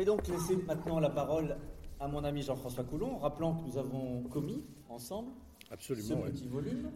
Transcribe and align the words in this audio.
vais 0.00 0.06
donc 0.06 0.26
laisser 0.28 0.56
maintenant 0.56 0.98
la 0.98 1.10
parole 1.10 1.58
à 1.98 2.08
mon 2.08 2.24
ami 2.24 2.40
Jean-François 2.40 2.84
Coulon, 2.84 3.18
rappelant 3.18 3.56
que 3.56 3.66
nous 3.66 3.76
avons 3.76 4.22
commis 4.22 4.64
ensemble 4.88 5.30
Absolument, 5.70 6.08
ce 6.08 6.14
ouais. 6.14 6.30
petit 6.30 6.48
volume, 6.48 6.90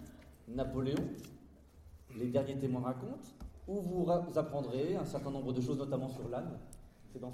Napoléon, 0.49 1.05
les 2.17 2.29
derniers 2.29 2.57
témoins 2.57 2.81
racontent, 2.81 3.29
où 3.69 3.83
vous 3.83 4.09
apprendrez 4.09 4.97
un 4.97 5.05
certain 5.05 5.31
nombre 5.31 5.53
de 5.53 5.61
choses, 5.61 5.77
notamment 5.77 6.09
sur 6.09 6.27
l'âne. 6.31 6.59
C'est 7.13 7.21
dans 7.21 7.31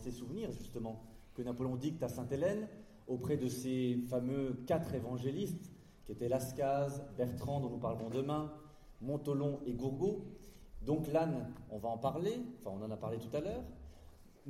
ses 0.00 0.10
souvenirs, 0.10 0.50
justement, 0.50 1.00
que 1.34 1.42
Napoléon 1.42 1.76
dicte 1.76 2.02
à 2.02 2.08
Sainte-Hélène, 2.08 2.66
auprès 3.06 3.36
de 3.36 3.46
ces 3.46 3.96
fameux 4.08 4.58
quatre 4.66 4.92
évangélistes, 4.92 5.70
qui 6.04 6.10
étaient 6.10 6.28
Lascaz, 6.28 7.00
Bertrand, 7.16 7.60
dont 7.60 7.70
nous 7.70 7.78
parlerons 7.78 8.10
demain, 8.10 8.52
Montolon 9.00 9.60
et 9.66 9.72
Gourgaud. 9.72 10.24
Donc 10.82 11.06
l'âne, 11.12 11.46
on 11.70 11.78
va 11.78 11.90
en 11.90 11.98
parler, 11.98 12.40
enfin 12.58 12.76
on 12.76 12.84
en 12.84 12.90
a 12.90 12.96
parlé 12.96 13.18
tout 13.18 13.34
à 13.36 13.40
l'heure. 13.40 13.62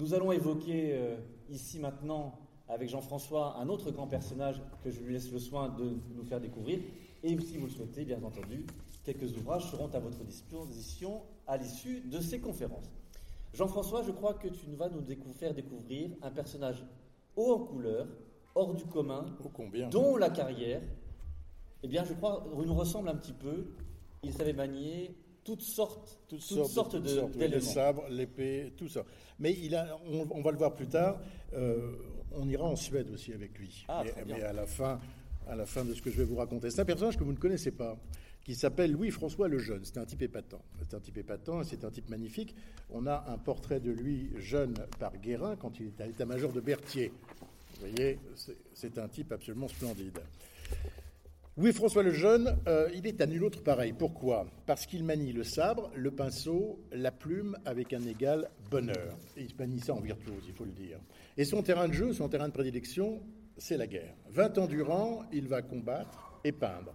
Nous 0.00 0.14
allons 0.14 0.32
évoquer 0.32 0.94
euh, 0.94 1.16
ici 1.50 1.78
maintenant, 1.78 2.38
avec 2.70 2.88
Jean-François, 2.88 3.58
un 3.58 3.68
autre 3.68 3.90
grand 3.90 4.06
personnage 4.06 4.62
que 4.82 4.90
je 4.90 4.98
lui 5.02 5.12
laisse 5.12 5.30
le 5.30 5.38
soin 5.38 5.68
de 5.68 5.98
nous 6.16 6.24
faire 6.24 6.40
découvrir. 6.40 6.78
Et 7.22 7.38
si 7.38 7.58
vous 7.58 7.66
le 7.66 7.70
souhaitez, 7.70 8.06
bien 8.06 8.22
entendu, 8.22 8.64
quelques 9.04 9.36
ouvrages 9.36 9.70
seront 9.70 9.90
à 9.92 9.98
votre 9.98 10.24
disposition 10.24 11.20
à 11.46 11.58
l'issue 11.58 12.00
de 12.00 12.18
ces 12.18 12.40
conférences. 12.40 12.90
Jean-François, 13.52 14.02
je 14.02 14.10
crois 14.10 14.32
que 14.32 14.48
tu 14.48 14.70
vas 14.74 14.88
nous 14.88 15.04
faire 15.34 15.52
découvrir 15.52 16.12
un 16.22 16.30
personnage 16.30 16.82
haut 17.36 17.52
en 17.52 17.58
couleur, 17.58 18.06
hors 18.54 18.72
du 18.72 18.86
commun, 18.86 19.26
Oh, 19.44 19.50
combien 19.52 19.90
dont 19.90 20.16
la 20.16 20.30
carrière, 20.30 20.80
eh 21.82 21.88
bien, 21.88 22.04
je 22.04 22.14
crois, 22.14 22.46
nous 22.56 22.74
ressemble 22.74 23.10
un 23.10 23.16
petit 23.16 23.34
peu. 23.34 23.66
Il 24.22 24.32
savait 24.32 24.54
manier 24.54 25.14
toutes 25.50 25.62
sortes, 25.62 26.20
toutes, 26.28 26.38
toutes 26.38 26.48
sortes, 26.48 26.70
sortes, 26.70 26.94
oui, 26.94 27.00
d'éléments. 27.02 27.54
les 27.54 27.60
sabres, 27.60 28.04
l'épée, 28.08 28.72
tout 28.76 28.88
ça. 28.88 29.04
Mais 29.40 29.52
il 29.52 29.74
a, 29.74 29.98
on, 30.08 30.28
on 30.30 30.42
va 30.42 30.52
le 30.52 30.58
voir 30.58 30.74
plus 30.74 30.86
tard. 30.86 31.18
euh, 31.54 31.92
on 32.32 32.48
ira 32.48 32.64
en 32.64 32.76
Suède 32.76 33.10
aussi 33.12 33.32
avec 33.32 33.58
lui. 33.58 33.84
Ah, 33.88 34.04
mais, 34.24 34.40
à 34.42 34.52
la 34.52 34.64
fin, 34.66 35.00
à 35.48 35.56
la 35.56 35.66
fin 35.66 35.84
de 35.84 35.92
ce 35.92 36.00
que 36.00 36.10
je 36.12 36.18
vais 36.18 36.24
vous 36.24 36.36
raconter, 36.36 36.70
c'est 36.70 36.80
un 36.80 36.84
personnage 36.84 37.16
que 37.16 37.24
vous 37.24 37.32
ne 37.32 37.38
connaissez 37.38 37.72
pas, 37.72 37.98
qui 38.44 38.54
s'appelle 38.54 38.92
Louis-François 38.92 39.48
le 39.48 39.58
Jeune. 39.58 39.80
C'est 39.82 39.98
un 39.98 40.04
type 40.04 40.22
épatant. 40.22 40.62
C'est 40.78 40.94
un 40.94 41.00
type 41.00 41.18
épatant. 41.18 41.62
et 41.62 41.64
C'est 41.64 41.84
un 41.84 41.90
type 41.90 42.08
magnifique. 42.08 42.54
On 42.90 43.08
a 43.08 43.24
un 43.28 43.38
portrait 43.38 43.80
de 43.80 43.90
lui 43.90 44.30
jeune 44.36 44.74
par 45.00 45.16
Guérin 45.16 45.56
quand 45.56 45.80
il 45.80 45.86
est 45.88 46.00
à 46.00 46.06
l'état-major 46.06 46.52
de 46.52 46.60
Berthier. 46.60 47.12
Vous 47.74 47.86
voyez, 47.88 48.20
c'est 48.74 48.98
un 48.98 49.08
type 49.08 49.32
absolument 49.32 49.66
splendide. 49.66 50.20
Louis-François 51.56 52.04
le 52.04 52.12
Jeune, 52.12 52.56
euh, 52.68 52.88
il 52.94 53.08
est 53.08 53.20
à 53.20 53.26
nul 53.26 53.42
autre 53.42 53.62
pareil. 53.62 53.92
Pourquoi? 53.92 54.46
Parce 54.66 54.86
qu'il 54.86 55.02
manie 55.02 55.32
le 55.32 55.42
sabre, 55.42 55.90
le 55.96 56.12
pinceau, 56.12 56.78
la 56.92 57.10
plume 57.10 57.58
avec 57.64 57.92
un 57.92 58.02
égal 58.06 58.48
bonheur. 58.70 59.18
Il 59.36 59.48
manie 59.58 59.80
ça 59.80 59.94
en 59.94 60.00
virtuose, 60.00 60.44
il 60.46 60.54
faut 60.54 60.64
le 60.64 60.70
dire. 60.70 60.98
Et 61.36 61.44
son 61.44 61.62
terrain 61.62 61.88
de 61.88 61.92
jeu, 61.92 62.12
son 62.12 62.28
terrain 62.28 62.46
de 62.46 62.52
prédilection, 62.52 63.20
c'est 63.58 63.76
la 63.76 63.88
guerre. 63.88 64.14
Vingt 64.30 64.56
ans 64.58 64.68
durant, 64.68 65.24
il 65.32 65.48
va 65.48 65.60
combattre 65.60 66.40
et 66.44 66.52
peindre. 66.52 66.94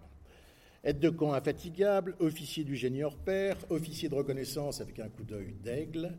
Aide 0.86 1.00
de 1.00 1.10
camp 1.10 1.34
infatigable, 1.34 2.16
officier 2.20 2.64
du 2.64 2.78
génie 2.78 3.04
hors 3.04 3.18
pair, 3.18 3.58
officier 3.70 4.08
de 4.08 4.16
reconnaissance 4.16 4.80
avec 4.80 5.00
un 5.00 5.10
coup 5.10 5.26
d'œil 5.26 5.54
d'aigle. 5.62 6.18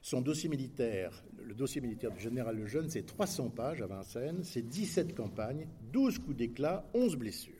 Son 0.00 0.22
dossier 0.22 0.48
militaire, 0.48 1.22
le 1.44 1.54
dossier 1.54 1.82
militaire 1.82 2.12
du 2.12 2.20
général 2.20 2.56
Lejeune, 2.56 2.88
c'est 2.88 3.04
300 3.04 3.50
pages 3.50 3.82
à 3.82 3.86
Vincennes, 3.86 4.42
c'est 4.42 4.62
17 4.66 5.14
campagnes, 5.14 5.66
12 5.92 6.18
coups 6.20 6.36
d'éclat, 6.36 6.88
11 6.94 7.16
blessures. 7.16 7.57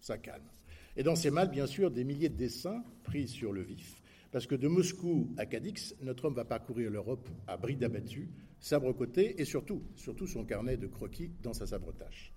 Ça 0.00 0.18
calme. 0.18 0.48
Et 0.96 1.02
dans 1.02 1.16
ces 1.16 1.30
malles, 1.30 1.50
bien 1.50 1.66
sûr, 1.66 1.90
des 1.90 2.04
milliers 2.04 2.28
de 2.28 2.36
dessins 2.36 2.82
pris 3.04 3.28
sur 3.28 3.52
le 3.52 3.62
vif. 3.62 4.02
Parce 4.32 4.46
que 4.46 4.54
de 4.54 4.68
Moscou 4.68 5.32
à 5.38 5.46
Cadix, 5.46 5.94
notre 6.02 6.26
homme 6.26 6.34
va 6.34 6.44
parcourir 6.44 6.90
l'Europe 6.90 7.28
à 7.46 7.56
bride 7.56 7.82
abattue, 7.84 8.28
sabre 8.60 8.92
côté, 8.92 9.40
et 9.40 9.44
surtout, 9.44 9.82
surtout 9.96 10.26
son 10.26 10.44
carnet 10.44 10.76
de 10.76 10.86
croquis 10.86 11.30
dans 11.42 11.54
sa 11.54 11.66
sabretache. 11.66 12.32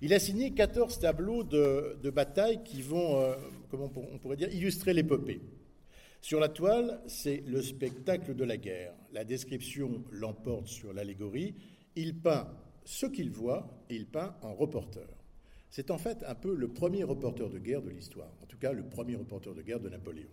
Il 0.00 0.14
a 0.14 0.20
signé 0.20 0.52
14 0.52 1.00
tableaux 1.00 1.42
de, 1.42 2.10
bataille 2.10 2.62
qui 2.62 2.82
vont, 2.82 3.20
euh, 3.20 3.34
comment 3.68 3.92
on 3.96 4.18
pourrait 4.18 4.36
dire, 4.36 4.52
illustrer 4.54 4.94
l'épopée. 4.94 5.40
Sur 6.20 6.40
la 6.40 6.48
toile, 6.48 7.00
c'est 7.06 7.42
le 7.46 7.62
spectacle 7.62 8.34
de 8.34 8.44
la 8.44 8.56
guerre. 8.56 8.94
La 9.12 9.24
description 9.24 10.04
l'emporte 10.12 10.68
sur 10.68 10.92
l'allégorie. 10.92 11.54
Il 11.96 12.20
peint 12.20 12.48
ce 12.84 13.06
qu'il 13.06 13.30
voit 13.30 13.84
et 13.90 13.96
il 13.96 14.06
peint 14.06 14.36
en 14.42 14.54
reporter. 14.54 15.06
C'est 15.70 15.90
en 15.90 15.98
fait 15.98 16.24
un 16.26 16.34
peu 16.34 16.54
le 16.54 16.68
premier 16.68 17.04
reporter 17.04 17.48
de 17.50 17.58
guerre 17.58 17.82
de 17.82 17.90
l'histoire, 17.90 18.32
en 18.42 18.46
tout 18.46 18.58
cas 18.58 18.72
le 18.72 18.84
premier 18.84 19.16
reporter 19.16 19.54
de 19.54 19.62
guerre 19.62 19.80
de 19.80 19.88
Napoléon. 19.88 20.28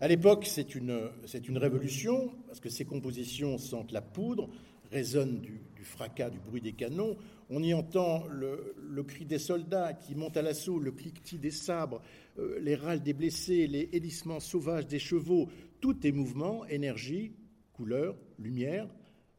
À 0.00 0.08
l'époque, 0.08 0.44
c'est 0.46 0.74
une, 0.74 1.10
une 1.48 1.58
révolution, 1.58 2.30
parce 2.46 2.60
que 2.60 2.68
ces 2.68 2.84
compositions 2.84 3.56
sentent 3.56 3.92
la 3.92 4.02
poudre, 4.02 4.50
résonnent 4.90 5.40
du, 5.40 5.60
fracas, 5.84 6.30
du 6.30 6.38
bruit 6.38 6.60
des 6.60 6.72
canons. 6.72 7.16
On 7.48 7.62
y 7.62 7.72
entend 7.72 8.26
le, 8.26 8.74
le 8.76 9.02
cri 9.04 9.24
des 9.24 9.38
soldats 9.38 9.94
qui 9.94 10.14
montent 10.14 10.36
à 10.36 10.42
l'assaut, 10.42 10.78
le 10.78 10.92
cliquetis 10.92 11.38
des 11.38 11.50
sabres, 11.50 12.02
euh, 12.38 12.58
les 12.60 12.74
râles 12.74 13.02
des 13.02 13.14
blessés, 13.14 13.66
les 13.66 13.88
hélissements 13.92 14.40
sauvages 14.40 14.86
des 14.86 14.98
chevaux. 14.98 15.48
Tout 15.80 16.06
est 16.06 16.12
mouvement, 16.12 16.66
énergie, 16.66 17.32
couleur, 17.72 18.16
lumière. 18.38 18.88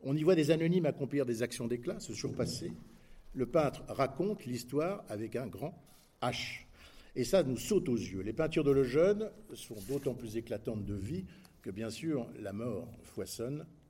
On 0.01 0.15
y 0.15 0.23
voit 0.23 0.35
des 0.35 0.51
anonymes 0.51 0.85
accomplir 0.85 1.25
des 1.25 1.43
actions 1.43 1.67
d'éclat, 1.67 1.99
se 1.99 2.13
surpasser. 2.13 2.71
Le 3.37 3.45
peintre 3.45 3.83
raconte 3.87 4.45
l'histoire 4.45 5.05
avec 5.09 5.35
un 5.35 5.45
grand 5.45 5.79
H. 6.23 6.65
Et 7.15 7.23
ça 7.23 7.43
nous 7.43 7.55
saute 7.55 7.87
aux 7.87 7.95
yeux. 7.95 8.21
Les 8.21 8.33
peintures 8.33 8.63
de 8.63 8.71
Lejeune 8.71 9.29
sont 9.53 9.77
d'autant 9.87 10.15
plus 10.15 10.37
éclatantes 10.37 10.83
de 10.85 10.95
vie 10.95 11.23
que, 11.61 11.69
bien 11.69 11.91
sûr, 11.91 12.27
la 12.39 12.51
mort 12.51 12.87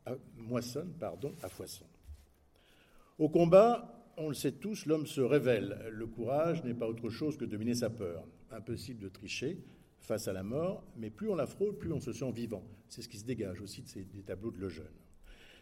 à- 0.05 0.15
moissonne 0.35 0.91
pardon, 0.99 1.33
à 1.41 1.47
foisson. 1.47 1.85
Au 3.19 3.29
combat, 3.29 4.03
on 4.17 4.27
le 4.27 4.33
sait 4.33 4.51
tous, 4.51 4.85
l'homme 4.85 5.07
se 5.07 5.21
révèle. 5.21 5.79
Le 5.93 6.07
courage 6.07 6.61
n'est 6.65 6.73
pas 6.73 6.87
autre 6.89 7.09
chose 7.09 7.37
que 7.37 7.45
dominer 7.45 7.73
sa 7.73 7.89
peur. 7.89 8.25
Impossible 8.51 8.99
de 8.99 9.07
tricher 9.07 9.59
face 10.01 10.27
à 10.27 10.33
la 10.33 10.43
mort, 10.43 10.83
mais 10.97 11.09
plus 11.09 11.29
on 11.29 11.35
la 11.35 11.47
frôle, 11.47 11.77
plus 11.77 11.93
on 11.93 12.01
se 12.01 12.11
sent 12.11 12.31
vivant. 12.33 12.65
C'est 12.89 13.01
ce 13.01 13.07
qui 13.07 13.17
se 13.17 13.25
dégage 13.25 13.61
aussi 13.61 13.81
de 13.81 14.01
des 14.13 14.23
tableaux 14.23 14.51
de 14.51 14.59
Lejeune. 14.59 14.85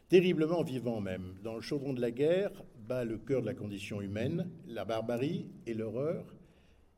Terriblement 0.09 0.61
vivant 0.61 1.01
même. 1.01 1.33
Dans 1.43 1.55
le 1.55 1.61
chaudron 1.61 1.93
de 1.93 2.01
la 2.01 2.11
guerre 2.11 2.51
bat 2.87 3.03
le 3.03 3.17
cœur 3.17 3.41
de 3.41 3.47
la 3.47 3.55
condition 3.55 4.01
humaine, 4.01 4.47
la 4.67 4.85
barbarie 4.85 5.47
et 5.65 5.73
l'horreur. 5.73 6.23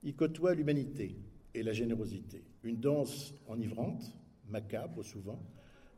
Il 0.03 0.13
côtoie 0.13 0.53
l'humanité 0.53 1.15
et 1.53 1.63
la 1.63 1.71
générosité. 1.71 2.43
Une 2.63 2.81
danse 2.81 3.33
enivrante, 3.47 4.13
macabre 4.49 5.03
souvent, 5.03 5.39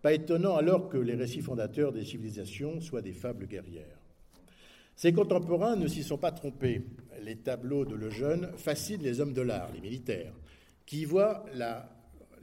pas 0.04 0.14
étonnant 0.14 0.56
alors 0.56 0.88
que 0.88 0.98
les 0.98 1.16
récits 1.16 1.42
fondateurs 1.42 1.92
des 1.92 2.06
civilisations 2.06 2.80
soient 2.80 3.02
des 3.02 3.14
fables 3.14 3.48
guerrières. 3.48 4.00
Ses 4.96 5.12
contemporains 5.12 5.76
ne 5.76 5.88
s'y 5.88 6.04
sont 6.04 6.18
pas 6.18 6.32
trompés. 6.32 6.84
Les 7.24 7.38
tableaux 7.38 7.86
de 7.86 7.96
Lejeune 7.96 8.52
fascinent 8.58 9.02
les 9.02 9.20
hommes 9.20 9.34
de 9.34 9.42
l'art, 9.42 9.72
les 9.74 9.82
militaires, 9.82 10.34
qui 10.86 11.02
y 11.02 11.06
voient 11.06 11.44
la, 11.56 11.90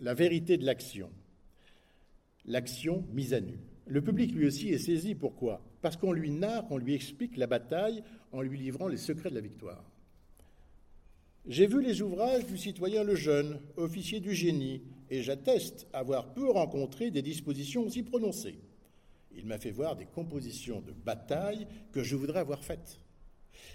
la 0.01 0.15
vérité 0.15 0.57
de 0.57 0.65
l'action, 0.67 1.11
l'action 2.47 3.05
mise 3.13 3.33
à 3.33 3.41
nu. 3.41 3.59
Le 3.87 4.03
public 4.03 4.33
lui 4.33 4.47
aussi 4.47 4.71
est 4.71 4.79
saisi. 4.79 5.15
Pourquoi? 5.15 5.61
Parce 5.81 5.97
qu'on 5.97 6.13
lui 6.13 6.31
narre, 6.31 6.67
on 6.71 6.77
lui 6.77 6.95
explique 6.95 7.37
la 7.37 7.47
bataille 7.47 8.03
en 8.33 8.41
lui 8.41 8.59
livrant 8.59 8.89
les 8.89 8.97
secrets 8.97 9.31
de 9.31 9.37
la 9.37 9.41
victoire. 9.41 9.85
J'ai 11.47 11.69
vu 11.69 11.81
les 11.81 12.03
ouvrages 12.03 12.45
du 12.47 12.59
citoyen 12.59 13.05
Lejeune, 13.05 13.61
officier 13.77 14.19
du 14.19 14.35
génie, 14.35 14.83
et 15.11 15.23
j'atteste 15.23 15.87
avoir 15.93 16.35
peu 16.35 16.51
rencontré 16.51 17.13
des 17.13 17.23
dispositions 17.23 17.83
aussi 17.83 18.03
prononcées. 18.03 18.59
Il 19.37 19.47
m'a 19.47 19.59
fait 19.59 19.71
voir 19.71 19.95
des 19.95 20.07
compositions 20.07 20.81
de 20.81 20.91
bataille 20.91 21.69
que 21.93 22.03
je 22.03 22.17
voudrais 22.17 22.41
avoir 22.41 22.65
faites. 22.65 22.99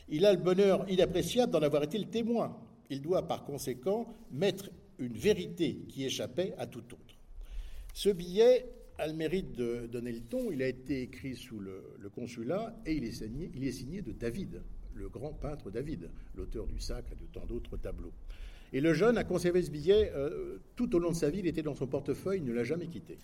Il 0.09 0.25
a 0.25 0.33
le 0.33 0.39
bonheur 0.39 0.89
inappréciable 0.89 1.53
d'en 1.53 1.61
avoir 1.61 1.83
été 1.83 1.97
le 1.97 2.09
témoin. 2.09 2.57
Il 2.89 3.01
doit 3.01 3.25
par 3.25 3.45
conséquent 3.45 4.13
mettre 4.31 4.69
une 4.99 5.13
vérité 5.13 5.85
qui 5.87 6.03
échappait 6.03 6.53
à 6.57 6.67
tout 6.67 6.83
autre. 6.93 7.15
Ce 7.93 8.09
billet 8.09 8.65
a 9.01 9.07
le 9.07 9.13
mérite 9.13 9.53
de 9.53 9.87
donner 9.87 10.11
le 10.11 10.21
ton. 10.21 10.51
Il 10.51 10.61
a 10.61 10.67
été 10.67 11.01
écrit 11.01 11.35
sous 11.35 11.59
le, 11.59 11.81
consulat 12.13 12.75
et 12.85 12.93
il 12.93 13.03
est, 13.03 13.11
signé, 13.11 13.51
il 13.55 13.67
est 13.67 13.71
signé 13.71 14.01
de 14.01 14.11
David, 14.11 14.61
le 14.93 15.09
grand 15.09 15.33
peintre 15.33 15.71
David, 15.71 16.09
l'auteur 16.35 16.67
du 16.67 16.79
Sacre 16.79 17.11
et 17.11 17.15
de 17.15 17.25
tant 17.33 17.45
d'autres 17.45 17.77
tableaux. 17.77 18.13
Et 18.73 18.79
le 18.79 18.93
jeune 18.93 19.17
a 19.17 19.23
conservé 19.23 19.63
ce 19.63 19.71
billet 19.71 20.11
euh, 20.15 20.59
tout 20.75 20.95
au 20.95 20.99
long 20.99 21.09
de 21.09 21.15
sa 21.15 21.29
vie. 21.29 21.39
Il 21.39 21.47
était 21.47 21.63
dans 21.63 21.73
son 21.73 21.87
portefeuille, 21.87 22.39
il 22.39 22.45
ne 22.45 22.53
l'a 22.53 22.63
jamais 22.63 22.87
quitté. 22.87 23.17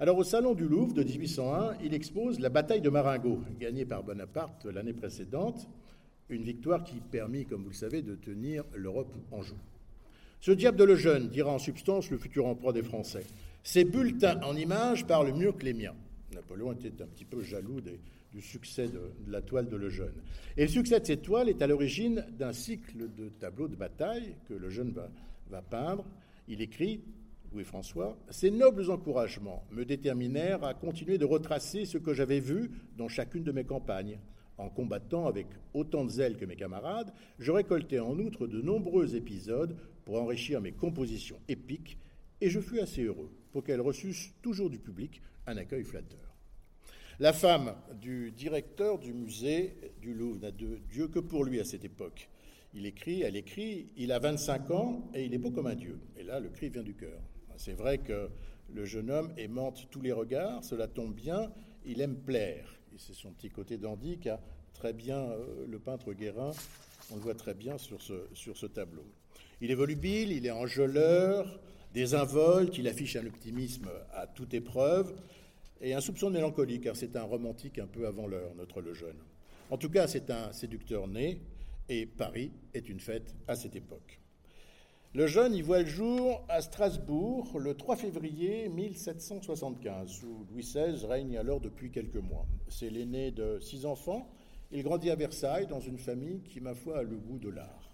Alors 0.00 0.16
au 0.16 0.24
Salon 0.24 0.54
du 0.54 0.66
Louvre 0.66 0.94
de 0.94 1.02
1801, 1.02 1.76
il 1.84 1.92
expose 1.92 2.40
la 2.40 2.48
bataille 2.48 2.80
de 2.80 2.88
Marengo, 2.88 3.42
gagnée 3.60 3.84
par 3.84 4.02
Bonaparte 4.02 4.64
l'année 4.64 4.94
précédente, 4.94 5.68
une 6.30 6.42
victoire 6.42 6.82
qui 6.82 6.96
permit, 7.00 7.44
comme 7.44 7.62
vous 7.62 7.70
le 7.70 7.74
savez, 7.74 8.00
de 8.00 8.14
tenir 8.14 8.64
l'Europe 8.74 9.14
en 9.30 9.42
joue. 9.42 9.58
Ce 10.40 10.50
diable 10.52 10.78
de 10.78 10.84
Lejeune 10.84 11.28
dira 11.28 11.52
en 11.52 11.58
substance 11.58 12.10
le 12.10 12.16
futur 12.16 12.46
empereur 12.46 12.72
des 12.72 12.82
Français. 12.82 13.26
Ses 13.62 13.84
bulletins 13.84 14.40
en 14.42 14.56
images 14.56 15.06
parlent 15.06 15.32
mieux 15.32 15.52
que 15.52 15.64
les 15.64 15.74
miens. 15.74 15.94
Napoléon 16.34 16.72
était 16.72 17.02
un 17.02 17.06
petit 17.06 17.24
peu 17.24 17.42
jaloux 17.42 17.80
du 18.32 18.40
succès 18.40 18.86
de, 18.86 19.12
de, 19.26 19.30
la 19.30 19.42
toile 19.42 19.68
de 19.68 19.76
Lejeune. 19.76 20.14
Et 20.56 20.62
le 20.62 20.68
succès 20.68 21.00
de 21.00 21.06
cette 21.06 21.22
toile 21.22 21.48
est 21.48 21.60
à 21.60 21.66
l'origine 21.66 22.24
d'un 22.38 22.52
cycle 22.52 23.12
de 23.16 23.28
tableaux 23.28 23.68
de 23.68 23.76
bataille 23.76 24.34
que 24.48 24.54
Lejeune 24.54 24.92
va, 24.92 25.08
va 25.50 25.60
peindre. 25.60 26.04
Il 26.48 26.62
écrit 26.62 27.02
Louis-François, 27.52 28.16
ces 28.30 28.50
nobles 28.50 28.90
encouragements 28.90 29.64
me 29.72 29.84
déterminèrent 29.84 30.64
à 30.64 30.72
continuer 30.72 31.18
de 31.18 31.24
retracer 31.24 31.84
ce 31.84 31.98
que 31.98 32.14
j'avais 32.14 32.40
vu 32.40 32.70
dans 32.96 33.08
chacune 33.08 33.42
de 33.42 33.52
mes 33.52 33.64
campagnes. 33.64 34.18
En 34.56 34.68
combattant 34.68 35.26
avec 35.26 35.46
autant 35.74 36.04
de 36.04 36.10
zèle 36.10 36.36
que 36.36 36.44
mes 36.44 36.54
camarades, 36.54 37.12
je 37.38 37.50
récoltais 37.50 37.98
en 37.98 38.18
outre 38.18 38.46
de 38.46 38.60
nombreux 38.60 39.16
épisodes 39.16 39.76
pour 40.04 40.20
enrichir 40.20 40.60
mes 40.60 40.72
compositions 40.72 41.40
épiques, 41.48 41.98
et 42.42 42.50
je 42.50 42.60
fus 42.60 42.80
assez 42.80 43.02
heureux 43.02 43.30
pour 43.52 43.64
qu'elles 43.64 43.80
reçussent 43.80 44.32
toujours 44.42 44.70
du 44.70 44.78
public 44.78 45.20
un 45.46 45.56
accueil 45.56 45.84
flatteur. 45.84 46.18
La 47.18 47.32
femme 47.32 47.74
du 48.00 48.30
directeur 48.30 48.98
du 48.98 49.12
musée 49.12 49.76
du 50.00 50.14
Louvre 50.14 50.40
n'a 50.40 50.50
de 50.50 50.78
Dieu 50.90 51.08
que 51.08 51.18
pour 51.18 51.44
lui 51.44 51.60
à 51.60 51.64
cette 51.64 51.84
époque. 51.84 52.30
Il 52.72 52.86
écrit, 52.86 53.22
elle 53.22 53.36
écrit, 53.36 53.92
il 53.96 54.12
a 54.12 54.18
25 54.18 54.70
ans 54.70 55.10
et 55.12 55.24
il 55.24 55.34
est 55.34 55.38
beau 55.38 55.50
comme 55.50 55.66
un 55.66 55.74
dieu. 55.74 55.98
Et 56.16 56.22
là, 56.22 56.40
le 56.40 56.48
cri 56.48 56.70
vient 56.70 56.82
du 56.82 56.94
cœur. 56.94 57.20
C'est 57.56 57.74
vrai 57.74 57.98
que 57.98 58.30
le 58.72 58.84
jeune 58.86 59.10
homme 59.10 59.32
aimante 59.36 59.88
tous 59.90 60.00
les 60.00 60.12
regards, 60.12 60.64
cela 60.64 60.86
tombe 60.86 61.14
bien, 61.14 61.52
il 61.84 62.00
aime 62.00 62.16
plaire. 62.16 62.80
Et 62.94 62.98
c'est 62.98 63.12
son 63.12 63.32
petit 63.32 63.50
côté 63.50 63.76
dandy 63.76 64.18
qu'a 64.18 64.40
très 64.72 64.92
bien 64.92 65.18
euh, 65.18 65.66
le 65.68 65.78
peintre 65.78 66.14
Guérin, 66.14 66.52
on 67.10 67.16
le 67.16 67.20
voit 67.20 67.34
très 67.34 67.54
bien 67.54 67.76
sur 67.76 68.00
ce, 68.00 68.28
sur 68.32 68.56
ce 68.56 68.66
tableau. 68.66 69.04
Il 69.60 69.70
est 69.70 69.74
volubile, 69.74 70.32
il 70.32 70.46
est 70.46 70.50
enjôleur, 70.50 71.60
désinvolte, 71.92 72.78
il 72.78 72.88
affiche 72.88 73.16
un 73.16 73.26
optimisme 73.26 73.88
à 74.12 74.26
toute 74.26 74.54
épreuve 74.54 75.14
et 75.80 75.94
un 75.94 76.00
soupçon 76.00 76.28
de 76.28 76.34
mélancolie, 76.34 76.80
car 76.80 76.96
c'est 76.96 77.16
un 77.16 77.22
romantique 77.22 77.78
un 77.78 77.86
peu 77.86 78.06
avant 78.06 78.26
l'heure, 78.26 78.54
notre 78.56 78.80
le 78.80 78.94
jeune. 78.94 79.16
En 79.70 79.78
tout 79.78 79.90
cas, 79.90 80.06
c'est 80.06 80.30
un 80.30 80.52
séducteur 80.52 81.06
né, 81.06 81.40
et 81.88 82.06
Paris 82.06 82.52
est 82.74 82.88
une 82.88 83.00
fête 83.00 83.34
à 83.48 83.56
cette 83.56 83.76
époque. 83.76 84.20
Le 85.12 85.26
jeune 85.26 85.54
y 85.54 85.62
voit 85.62 85.80
le 85.80 85.88
jour 85.88 86.44
à 86.48 86.60
Strasbourg 86.60 87.58
le 87.58 87.74
3 87.74 87.96
février 87.96 88.68
1775, 88.68 90.22
où 90.22 90.46
Louis 90.52 90.62
XVI 90.62 91.04
règne 91.04 91.36
alors 91.36 91.60
depuis 91.60 91.90
quelques 91.90 92.14
mois. 92.14 92.46
C'est 92.68 92.90
l'aîné 92.90 93.32
de 93.32 93.58
six 93.58 93.86
enfants. 93.86 94.30
Il 94.70 94.84
grandit 94.84 95.10
à 95.10 95.16
Versailles 95.16 95.66
dans 95.66 95.80
une 95.80 95.98
famille 95.98 96.42
qui, 96.42 96.60
ma 96.60 96.74
foi, 96.74 96.98
a 96.98 97.02
le 97.02 97.16
goût 97.16 97.40
de 97.40 97.48
l'art. 97.48 97.90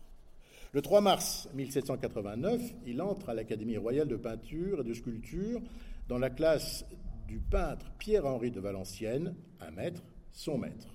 Le 0.77 0.83
3 0.83 1.01
mars 1.01 1.49
1789, 1.55 2.61
il 2.85 3.01
entre 3.01 3.31
à 3.31 3.35
l'Académie 3.35 3.79
royale 3.79 4.09
de 4.09 4.17
peinture 4.17 4.81
et 4.81 4.85
de 4.85 4.93
sculpture 4.93 5.63
dans 6.07 6.19
la 6.19 6.29
classe 6.29 6.85
du 7.27 7.39
peintre 7.39 7.91
Pierre-Henri 7.99 8.51
de 8.51 8.61
Valenciennes, 8.61 9.35
un 9.59 9.71
maître, 9.71 10.03
son 10.33 10.59
maître. 10.59 10.89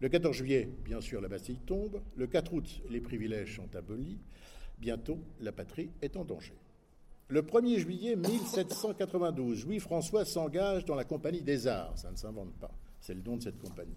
Le 0.00 0.08
14 0.08 0.34
juillet, 0.36 0.68
bien 0.84 1.00
sûr, 1.00 1.20
la 1.20 1.28
Bastille 1.28 1.60
tombe. 1.64 2.00
Le 2.16 2.26
4 2.26 2.52
août, 2.52 2.82
les 2.90 3.00
privilèges 3.00 3.54
sont 3.54 3.76
abolis. 3.76 4.18
Bientôt, 4.80 5.20
la 5.40 5.52
patrie 5.52 5.90
est 6.02 6.16
en 6.16 6.24
danger. 6.24 6.56
Le 7.28 7.42
1er 7.42 7.78
juillet 7.78 8.16
1792, 8.16 9.66
Louis-François 9.66 10.24
s'engage 10.24 10.84
dans 10.84 10.96
la 10.96 11.04
Compagnie 11.04 11.42
des 11.42 11.68
Arts. 11.68 11.96
Ça 11.96 12.10
ne 12.10 12.16
s'invente 12.16 12.54
pas. 12.54 12.72
C'est 13.00 13.14
le 13.14 13.20
don 13.20 13.36
de 13.36 13.42
cette 13.44 13.60
compagnie. 13.60 13.94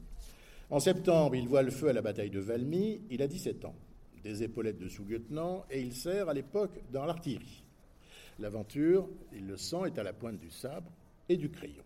En 0.70 0.80
septembre, 0.80 1.36
il 1.36 1.48
voit 1.48 1.64
le 1.64 1.72
feu 1.72 1.88
à 1.88 1.94
la 1.94 2.04
bataille 2.04 2.30
de 2.30 2.40
Valmy. 2.40 3.02
Il 3.10 3.24
a 3.24 3.28
17 3.28 3.66
ans, 3.66 3.76
des 4.24 4.44
épaulettes 4.44 4.80
de 4.80 4.88
sous-lieutenant, 4.88 5.66
et 5.70 5.82
il 5.82 5.94
sert 5.94 6.30
à 6.30 6.34
l'époque 6.34 6.80
dans 6.92 7.06
l'artillerie. 7.06 7.64
L'aventure, 8.40 9.08
il 9.34 9.48
le 9.48 9.58
sent, 9.58 9.88
est 9.88 10.00
à 10.00 10.04
la 10.04 10.14
pointe 10.14 10.40
du 10.40 10.50
sabre 10.50 10.92
et 11.30 11.38
du 11.38 11.50
crayon. 11.50 11.84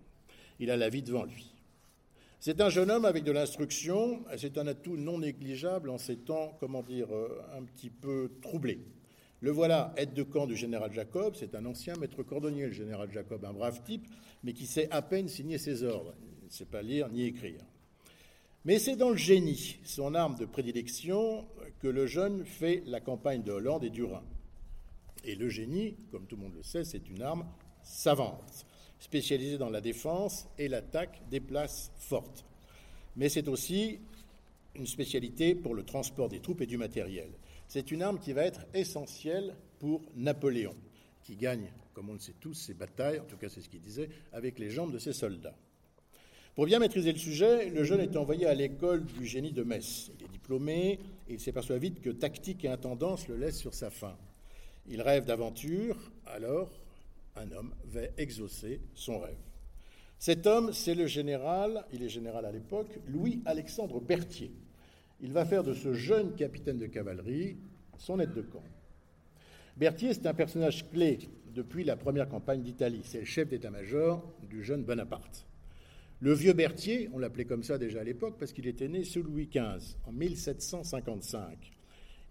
Il 0.60 0.72
a 0.72 0.78
la 0.78 0.90
vie 0.90 1.04
devant 1.04 1.26
lui. 1.26 1.54
C'est 2.40 2.62
un 2.62 2.70
jeune 2.70 2.92
homme 2.92 3.06
avec 3.06 3.24
de 3.24 3.32
l'instruction, 3.32 4.24
c'est 4.38 4.58
un 4.58 4.68
atout 4.68 4.96
non 4.96 5.20
négligeable 5.20 5.90
en 5.90 5.98
ces 5.98 6.18
temps, 6.18 6.56
comment 6.60 6.84
dire, 6.84 7.14
euh, 7.14 7.42
un 7.58 7.64
petit 7.64 7.90
peu 7.90 8.32
troublés. 8.42 8.80
Le 9.42 9.52
voilà, 9.52 9.94
aide 9.98 10.14
de 10.14 10.24
camp 10.24 10.46
du 10.48 10.56
général 10.56 10.92
Jacob, 10.94 11.36
c'est 11.36 11.56
un 11.56 11.66
ancien 11.66 11.96
maître 11.96 12.24
cordonnier, 12.24 12.68
le 12.68 12.72
général 12.72 13.12
Jacob, 13.12 13.44
un 13.44 13.54
brave 13.54 13.82
type, 13.84 14.08
mais 14.44 14.54
qui 14.54 14.66
sait 14.66 14.88
à 14.92 15.02
peine 15.02 15.28
signer 15.28 15.58
ses 15.58 15.84
ordres. 15.84 16.14
Il 16.42 16.46
ne 16.48 16.52
sait 16.52 16.66
pas 16.66 16.82
lire 16.82 17.10
ni 17.10 17.24
écrire. 17.24 17.62
Mais 18.66 18.80
c'est 18.80 18.96
dans 18.96 19.10
le 19.10 19.18
génie, 19.18 19.78
son 19.84 20.14
arme 20.14 20.36
de 20.36 20.46
prédilection, 20.46 21.48
que 21.80 21.88
le 21.88 22.08
jeune 22.08 22.46
fait 22.46 22.84
la 22.86 23.00
campagne 23.00 23.44
de 23.44 23.52
Hollande 23.52 23.84
et 23.84 23.90
du 23.90 24.04
Rhin. 24.04 24.24
Et 25.24 25.36
le 25.36 25.50
génie, 25.50 25.96
comme 26.12 26.26
tout 26.26 26.36
le 26.36 26.44
monde 26.44 26.56
le 26.56 26.64
sait, 26.64 26.84
c'est 26.84 27.10
une 27.10 27.22
arme 27.22 27.46
savante 27.84 28.66
spécialisé 29.00 29.58
dans 29.58 29.70
la 29.70 29.82
défense 29.82 30.48
et 30.58 30.68
l'attaque 30.68 31.22
des 31.30 31.40
places 31.40 31.92
fortes. 31.98 32.46
Mais 33.16 33.30
c'est 33.30 33.48
aussi 33.48 34.00
une 34.76 34.88
spécialité 34.88 35.56
pour 35.56 35.74
le 35.74 35.84
transport 35.84 36.30
des 36.30 36.40
troupes 36.40 36.62
et 36.62 36.66
du 36.66 36.78
matériel. 36.78 37.30
C'est 37.68 37.92
une 37.92 38.02
arme 38.02 38.20
qui 38.20 38.34
va 38.34 38.44
être 38.44 38.66
essentielle 38.74 39.56
pour 39.80 40.02
Napoléon, 40.16 40.76
qui 41.24 41.36
gagne, 41.36 41.72
comme 41.94 42.10
on 42.10 42.14
le 42.14 42.20
sait 42.20 42.36
tous, 42.40 42.54
ses 42.54 42.74
batailles, 42.74 43.20
en 43.20 43.26
tout 43.26 43.38
cas 43.38 43.50
c'est 43.50 43.62
ce 43.62 43.70
qu'il 43.70 43.82
disait, 43.82 44.10
avec 44.32 44.60
les 44.60 44.70
jambes 44.70 44.94
de 44.94 45.00
ses 45.00 45.14
soldats. 45.14 45.56
Pour 46.58 46.66
bien 46.66 46.80
maîtriser 46.80 47.12
le 47.12 47.20
sujet, 47.20 47.70
le 47.70 47.84
jeune 47.84 48.00
est 48.00 48.16
envoyé 48.16 48.48
à 48.48 48.56
l'école 48.56 49.06
du 49.06 49.28
génie 49.28 49.52
de 49.52 49.62
Metz. 49.62 50.10
Il 50.18 50.26
est 50.26 50.30
diplômé 50.30 51.00
et 51.30 51.34
il 51.34 51.40
s'aperçoit 51.40 51.78
vite 51.78 52.02
que 52.02 52.10
tactique 52.10 52.66
et 52.66 52.68
intendance 52.68 53.28
le 53.28 53.38
laissent 53.38 53.60
sur 53.60 53.76
sa 53.76 53.92
faim. 53.92 54.18
Il 54.88 55.04
rêve 55.04 55.26
d'aventure, 55.26 55.96
alors 56.26 56.72
un 57.36 57.52
homme 57.52 57.76
va 57.86 58.02
exaucer 58.18 58.82
son 58.96 59.20
rêve. 59.20 59.38
Cet 60.18 60.48
homme, 60.48 60.74
c'est 60.74 60.96
le 60.96 61.06
général, 61.06 61.86
il 61.94 62.02
est 62.02 62.10
général 62.10 62.44
à 62.44 62.52
l'époque, 62.52 62.98
Louis-Alexandre 63.08 64.02
Berthier. 64.02 64.52
Il 65.22 65.34
va 65.34 65.46
faire 65.46 65.64
de 65.64 65.76
ce 65.76 65.94
jeune 65.94 66.34
capitaine 66.34 66.80
de 66.80 66.88
cavalerie 66.88 67.58
son 68.00 68.20
aide 68.20 68.34
de 68.34 68.42
camp. 68.42 68.64
Berthier, 69.76 70.12
c'est 70.12 70.26
un 70.26 70.34
personnage 70.34 70.90
clé 70.90 71.20
depuis 71.54 71.84
la 71.84 71.98
première 71.98 72.28
campagne 72.28 72.64
d'Italie. 72.64 73.02
C'est 73.04 73.20
le 73.20 73.26
chef 73.26 73.48
d'état-major 73.48 74.24
du 74.50 74.64
jeune 74.64 74.82
Bonaparte. 74.82 75.46
Le 76.20 76.34
vieux 76.34 76.54
Berthier, 76.54 77.10
on 77.14 77.20
l'appelait 77.20 77.46
comme 77.46 77.62
ça 77.62 77.78
déjà 77.78 78.02
à 78.02 78.04
l'époque 78.04 78.38
parce 78.40 78.52
qu'il 78.52 78.66
était 78.66 78.88
né 78.88 79.04
sous 79.04 79.22
Louis 79.22 79.48
XV 79.54 79.98
en 80.08 80.12
1755. 80.12 81.72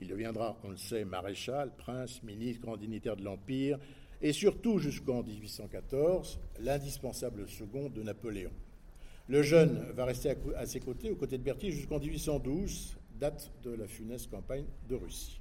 Il 0.00 0.08
deviendra, 0.08 0.58
on 0.64 0.70
le 0.70 0.76
sait, 0.76 1.04
maréchal, 1.04 1.70
prince, 1.76 2.20
ministre, 2.24 2.62
grand 2.62 2.76
dignitaire 2.76 3.16
de 3.16 3.22
l'Empire, 3.22 3.78
et 4.20 4.32
surtout 4.32 4.78
jusqu'en 4.78 5.22
1814, 5.22 6.40
l'indispensable 6.60 7.48
second 7.48 7.88
de 7.88 8.02
Napoléon. 8.02 8.50
Le 9.28 9.42
jeune 9.42 9.86
va 9.94 10.04
rester 10.04 10.34
à, 10.56 10.66
ses 10.66 10.80
côtés, 10.80 11.10
aux 11.10 11.16
côtés 11.16 11.38
de 11.38 11.44
Berthier, 11.44 11.70
jusqu'en 11.70 12.00
1812, 12.00 12.96
date 13.20 13.52
de 13.62 13.70
la 13.70 13.86
funeste 13.86 14.30
campagne 14.30 14.66
de 14.88 14.96
Russie. 14.96 15.40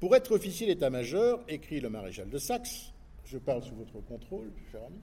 Pour 0.00 0.14
être 0.14 0.32
officier 0.32 0.66
d'état-major, 0.66 1.42
écrit 1.48 1.80
le 1.80 1.88
maréchal 1.88 2.28
de 2.28 2.38
Saxe, 2.38 2.92
je 3.24 3.38
parle 3.38 3.62
sous 3.62 3.74
votre 3.74 4.00
contrôle, 4.04 4.52
cher 4.70 4.82
ami, 4.84 5.00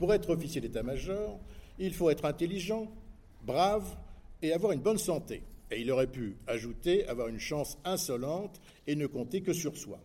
pour 0.00 0.14
être 0.14 0.30
officier 0.30 0.62
d'état-major, 0.62 1.38
il 1.78 1.92
faut 1.92 2.08
être 2.08 2.24
intelligent, 2.24 2.90
brave 3.44 3.84
et 4.40 4.54
avoir 4.54 4.72
une 4.72 4.80
bonne 4.80 4.96
santé. 4.96 5.42
Et 5.70 5.82
il 5.82 5.90
aurait 5.90 6.06
pu 6.06 6.38
ajouter 6.46 7.06
avoir 7.06 7.28
une 7.28 7.38
chance 7.38 7.76
insolente 7.84 8.62
et 8.86 8.96
ne 8.96 9.06
compter 9.06 9.42
que 9.42 9.52
sur 9.52 9.76
soi. 9.76 10.00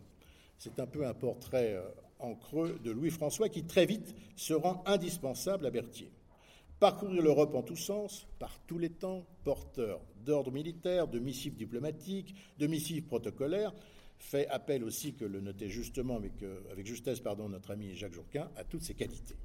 C'est 0.58 0.82
un 0.82 0.86
peu 0.86 1.08
un 1.08 1.14
portrait 1.14 1.76
euh, 1.76 1.88
en 2.20 2.36
creux 2.36 2.78
de 2.84 2.92
Louis-François 2.92 3.48
qui 3.48 3.64
très 3.64 3.86
vite 3.86 4.14
se 4.36 4.54
rend 4.54 4.84
indispensable 4.86 5.66
à 5.66 5.72
Berthier. 5.72 6.12
Parcourir 6.82 7.22
l'Europe 7.22 7.56
en 7.56 7.64
tous 7.64 7.78
sens, 7.78 8.28
par 8.38 8.60
tous 8.68 8.78
les 8.78 8.90
temps, 8.90 9.26
porteur 9.46 10.02
d'ordre 10.26 10.52
militaire, 10.52 11.08
de 11.08 11.20
missives 11.20 11.56
diplomatiques, 11.56 12.36
de 12.60 12.68
missives 12.68 13.04
protocolaires, 13.04 13.74
fait 14.18 14.46
appel 14.50 14.84
aussi, 14.84 15.14
que 15.14 15.24
le 15.24 15.40
notait 15.40 15.70
justement 15.70 16.20
euh, 16.42 16.60
avec 16.70 16.86
justesse 16.86 17.22
pardon, 17.22 17.48
notre 17.48 17.72
ami 17.72 17.96
Jacques 17.96 18.14
Jourquin, 18.14 18.50
à 18.58 18.66
toutes 18.66 18.84
ses 18.84 18.94
qualités. 18.94 19.36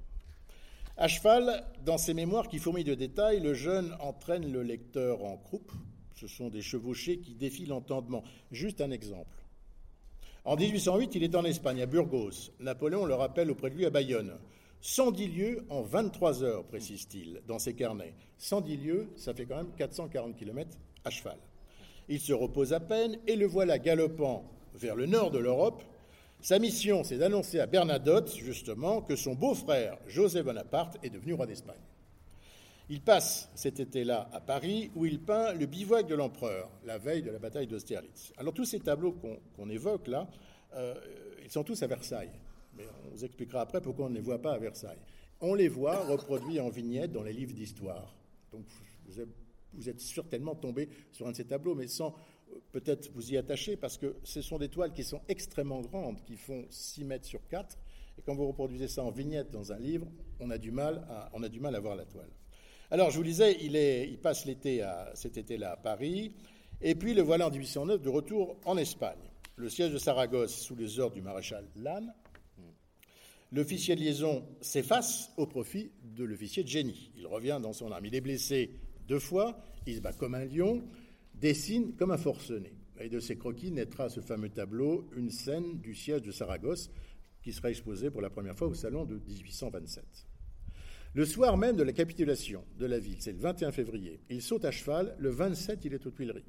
À 1.03 1.09
cheval, 1.09 1.65
dans 1.87 1.97
ses 1.97 2.13
mémoires 2.13 2.47
qui 2.47 2.59
fourmillent 2.59 2.85
de 2.85 2.95
détails, 2.95 3.41
le 3.41 3.55
jeune 3.55 3.97
entraîne 4.01 4.53
le 4.53 4.63
lecteur 4.63 5.25
en 5.25 5.39
croupe. 5.39 5.73
Ce 6.15 6.27
sont 6.27 6.51
des 6.51 6.61
chevauchés 6.61 7.21
qui 7.21 7.35
défient 7.35 7.65
l'entendement. 7.65 8.23
Juste 8.53 8.83
un 8.83 8.91
exemple. 8.91 9.43
En 10.45 10.57
1808, 10.57 11.15
il 11.15 11.23
est 11.23 11.35
en 11.35 11.45
Espagne, 11.47 11.81
à 11.81 11.87
Burgos. 11.87 12.53
Napoléon 12.61 13.07
le 13.07 13.15
rappelle 13.15 13.51
auprès 13.51 13.71
de 13.71 13.77
lui 13.77 13.87
à 13.87 13.91
Bayonne. 13.91 14.35
110 14.83 15.29
lieues 15.29 15.65
en 15.71 15.81
23 15.81 16.43
heures, 16.43 16.65
précise-t-il 16.65 17.41
dans 17.49 17.59
ses 17.59 17.73
carnets. 17.73 18.13
110 18.37 18.77
lieues, 18.77 19.09
ça 19.17 19.33
fait 19.33 19.47
quand 19.47 19.57
même 19.57 19.73
440 19.79 20.37
km 20.37 20.77
à 21.07 21.09
cheval. 21.09 21.39
Il 22.11 22.21
se 22.21 22.35
repose 22.35 22.75
à 22.75 22.81
peine 22.81 23.17
et 23.27 23.37
le 23.37 23.47
voilà 23.47 23.79
galopant 23.79 24.45
vers 24.75 24.97
le 24.97 25.07
nord 25.07 25.31
de 25.31 25.39
l'Europe. 25.39 25.83
Sa 26.43 26.59
mission, 26.59 27.05
c'est 27.05 27.19
d'annoncer 27.19 27.61
à 27.61 27.67
Bernadotte, 27.67 28.35
justement, 28.35 29.03
que 29.03 29.15
son 29.15 29.35
beau-frère, 29.35 29.99
José 30.07 30.43
Bonaparte, 30.43 30.97
est 31.03 31.11
devenu 31.11 31.35
roi 31.35 31.47
d'Espagne. 31.47 31.81
Il 32.89 33.03
passe 33.03 33.51
cet 33.55 33.79
été-là 33.79 34.29
à 34.33 34.41
Paris, 34.41 34.91
où 34.95 35.05
il 35.05 35.21
peint 35.21 35.53
le 35.53 35.67
bivouac 35.67 36.07
de 36.07 36.15
l'empereur, 36.15 36.71
la 36.85 36.97
veille 36.97 37.23
de 37.23 37.31
la 37.31 37.39
bataille 37.39 37.67
d'Austerlitz. 37.67 38.33
Alors 38.39 38.55
tous 38.55 38.65
ces 38.65 38.81
tableaux 38.81 39.15
qu'on 39.55 39.69
évoque 39.69 40.09
là, 40.09 40.29
euh, 40.75 40.95
ils 41.45 41.51
sont 41.51 41.63
tous 41.63 41.83
à 41.83 41.87
Versailles. 41.87 42.33
Mais 42.77 42.85
on 43.05 43.11
vous 43.11 43.25
expliquera 43.25 43.61
après 43.61 43.81
pourquoi 43.81 44.07
on 44.07 44.11
ne 44.11 44.15
les 44.15 44.21
voit 44.21 44.41
pas 44.41 44.55
à 44.55 44.59
Versailles. 44.59 44.99
On 45.41 45.55
les 45.55 45.69
voit 45.69 46.05
reproduits 46.07 46.59
en 46.59 46.71
vignettes 46.71 47.13
dans 47.13 47.23
les 47.23 47.33
livres 47.35 47.53
d'histoire. 47.53 48.17
Donc 48.51 48.65
vous 49.07 49.21
êtes, 49.21 49.29
vous 49.75 49.89
êtes 49.89 50.01
certainement 50.01 50.55
tombé 50.55 50.89
sur 51.13 51.29
un 51.29 51.33
de 51.33 51.37
ces 51.37 51.45
tableaux, 51.45 51.75
mais 51.75 51.87
sans 51.87 52.15
peut-être 52.73 53.11
vous 53.13 53.33
y 53.33 53.37
attacher 53.37 53.77
parce 53.77 53.99
que 53.99 54.17
ce 54.25 54.43
sont 54.43 54.59
des 54.59 54.69
toiles 54.69 54.93
qui 54.93 55.05
sont 55.05 55.21
extrêmement 55.29 55.81
grandes, 55.81 56.23
qui 56.25 56.37
font 56.37 56.65
6 56.71 57.05
mètres 57.05 57.27
sur 57.27 57.47
4. 57.49 57.79
Et 58.19 58.23
quand 58.23 58.35
vous 58.35 58.47
reproduisez 58.47 58.89
ça 58.89 59.03
en 59.03 59.11
vignette 59.11 59.51
dans 59.51 59.73
un 59.73 59.79
livre, 59.79 60.07
on 60.41 60.51
a 60.51 60.59
du 60.59 60.71
mal 60.71 61.05
à, 61.09 61.81
voir 61.81 61.97
la 61.97 62.05
toile. 62.05 62.31
Alors, 62.91 63.11
je 63.11 63.17
vous 63.17 63.25
disais, 63.25 63.57
il, 63.61 64.19
passe 64.19 64.45
l'été 64.45 64.85
cet 65.15 65.37
été-là 65.37 65.73
à 65.73 65.77
Paris, 65.77 66.35
et 66.81 66.95
puis 66.95 67.15
le 67.15 67.23
voilà 67.23 67.47
en 67.47 67.51
1809 67.51 68.03
de 68.03 68.09
retour 68.09 68.57
en 68.65 68.77
Espagne. 68.77 69.19
Le 69.57 69.69
siège 69.69 69.93
de 69.93 69.99
Saragosse 69.99 70.55
sous 70.55 70.75
les 70.75 70.99
ordres 70.99 71.15
du 71.15 71.23
maréchal 71.23 71.67
Lannes. 71.77 72.13
L'officier 73.53 73.97
de 73.97 74.01
liaison 74.01 74.45
s'efface 74.61 75.33
au 75.37 75.47
profit 75.47 75.91
de 76.05 76.25
l'officier 76.25 76.63
de 76.63 76.69
génie. 76.69 77.11
Il 77.17 77.27
revient 77.27 77.59
dans 77.61 77.73
son 77.73 77.91
arme. 77.91 78.07
Il 78.07 78.15
est 78.15 78.21
blessé 78.21 78.71
deux 79.09 79.19
fois, 79.19 79.61
il 79.87 79.97
se 79.97 80.01
bat 80.01 80.13
comme 80.13 80.37
un 80.37 80.45
lion, 80.45 80.85
dessine 81.41 81.95
comme 81.97 82.11
un 82.11 82.19
forcené. 82.19 82.73
Et 83.01 83.09
de 83.09 83.19
ces 83.19 83.37
croquis 83.37 83.71
naîtra 83.71 84.11
ce 84.11 84.21
fameux 84.21 84.51
tableau, 84.51 85.09
une 85.17 85.31
scène 85.31 85.79
du 85.79 85.95
siège 85.95 86.23
de 86.23 86.31
Saragosse, 86.31 86.91
qui 87.43 87.53
sera 87.53 87.71
exposé 87.71 88.11
pour 88.11 88.21
la 88.21 88.29
première 88.29 88.57
fois 88.57 88.69
au 88.69 88.75
salon 88.75 89.07
de 89.07 89.19
1827. 89.27 90.05
Le 91.15 91.25
soir 91.25 91.57
même 91.57 91.77
de 91.77 91.83
la 91.83 91.93
capitulation 91.93 92.63
de 92.79 92.87
la 92.87 92.99
ville, 92.99 93.17
c'est 93.19 93.33
le 93.33 93.39
21 93.39 93.73
février, 93.73 94.21
il 94.29 94.43
saute 94.43 94.65
à 94.65 94.71
cheval, 94.71 95.17
le 95.19 95.31
27 95.31 95.85
il 95.87 95.95
est 95.95 96.07
aux 96.07 96.11
Tuileries. 96.11 96.45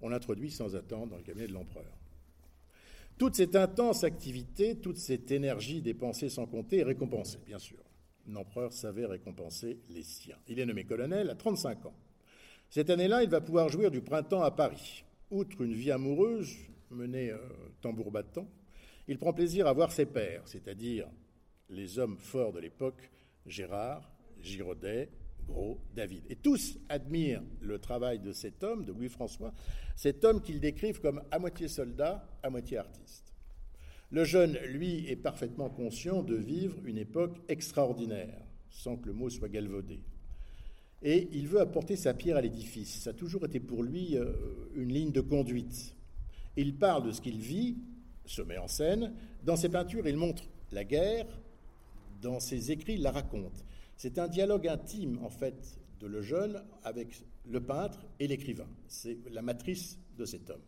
On 0.00 0.08
l'introduit 0.08 0.50
sans 0.50 0.76
attendre 0.76 1.08
dans 1.08 1.16
le 1.16 1.24
cabinet 1.24 1.48
de 1.48 1.52
l'empereur. 1.52 1.98
Toute 3.18 3.34
cette 3.34 3.56
intense 3.56 4.04
activité, 4.04 4.76
toute 4.76 4.96
cette 4.96 5.32
énergie 5.32 5.82
dépensée 5.82 6.28
sans 6.28 6.46
compter 6.46 6.78
est 6.78 6.84
récompensée, 6.84 7.40
bien 7.44 7.58
sûr. 7.58 7.78
L'empereur 8.28 8.72
savait 8.72 9.06
récompenser 9.06 9.80
les 9.90 10.04
siens. 10.04 10.38
Il 10.46 10.60
est 10.60 10.66
nommé 10.66 10.84
colonel 10.84 11.28
à 11.28 11.34
35 11.34 11.86
ans. 11.86 11.94
Cette 12.70 12.90
année-là, 12.90 13.22
il 13.22 13.30
va 13.30 13.40
pouvoir 13.40 13.70
jouir 13.70 13.90
du 13.90 14.02
printemps 14.02 14.42
à 14.42 14.50
Paris. 14.50 15.04
Outre 15.30 15.62
une 15.62 15.72
vie 15.72 15.90
amoureuse 15.90 16.54
menée 16.90 17.30
euh, 17.30 17.38
tambour 17.80 18.10
battant, 18.10 18.46
il 19.06 19.18
prend 19.18 19.32
plaisir 19.32 19.66
à 19.66 19.72
voir 19.72 19.90
ses 19.90 20.04
pères, 20.04 20.42
c'est-à-dire 20.44 21.08
les 21.70 21.98
hommes 21.98 22.18
forts 22.18 22.52
de 22.52 22.60
l'époque, 22.60 23.10
Gérard, 23.46 24.10
Giraudet, 24.42 25.08
Gros, 25.46 25.78
David. 25.94 26.24
Et 26.28 26.36
tous 26.36 26.78
admirent 26.90 27.42
le 27.62 27.78
travail 27.78 28.18
de 28.18 28.32
cet 28.32 28.62
homme, 28.62 28.84
de 28.84 28.92
Louis-François, 28.92 29.54
cet 29.96 30.24
homme 30.24 30.42
qu'ils 30.42 30.60
décrivent 30.60 31.00
comme 31.00 31.22
à 31.30 31.38
moitié 31.38 31.68
soldat, 31.68 32.28
à 32.42 32.50
moitié 32.50 32.76
artiste. 32.76 33.32
Le 34.10 34.24
jeune, 34.24 34.58
lui, 34.66 35.08
est 35.08 35.16
parfaitement 35.16 35.70
conscient 35.70 36.22
de 36.22 36.34
vivre 36.34 36.76
une 36.84 36.98
époque 36.98 37.38
extraordinaire, 37.48 38.42
sans 38.68 38.96
que 38.96 39.06
le 39.06 39.14
mot 39.14 39.30
soit 39.30 39.48
galvaudé. 39.48 40.00
Et 41.02 41.28
il 41.32 41.46
veut 41.46 41.60
apporter 41.60 41.96
sa 41.96 42.14
pierre 42.14 42.36
à 42.36 42.40
l'édifice. 42.40 43.02
Ça 43.02 43.10
a 43.10 43.12
toujours 43.12 43.44
été 43.44 43.60
pour 43.60 43.82
lui 43.82 44.16
euh, 44.16 44.32
une 44.74 44.92
ligne 44.92 45.12
de 45.12 45.20
conduite. 45.20 45.94
Il 46.56 46.74
parle 46.74 47.04
de 47.04 47.12
ce 47.12 47.20
qu'il 47.20 47.38
vit, 47.38 47.76
se 48.26 48.42
met 48.42 48.58
en 48.58 48.68
scène. 48.68 49.12
Dans 49.44 49.56
ses 49.56 49.68
peintures, 49.68 50.08
il 50.08 50.16
montre 50.16 50.44
la 50.72 50.84
guerre. 50.84 51.26
Dans 52.20 52.40
ses 52.40 52.72
écrits, 52.72 52.94
il 52.94 53.02
la 53.02 53.12
raconte. 53.12 53.64
C'est 53.96 54.18
un 54.18 54.26
dialogue 54.26 54.66
intime, 54.66 55.20
en 55.22 55.30
fait, 55.30 55.78
de 56.00 56.06
le 56.06 56.20
jeune 56.20 56.62
avec 56.82 57.22
le 57.46 57.60
peintre 57.60 58.06
et 58.18 58.26
l'écrivain. 58.26 58.68
C'est 58.88 59.18
la 59.30 59.42
matrice 59.42 59.98
de 60.16 60.24
cet 60.24 60.50
homme. 60.50 60.62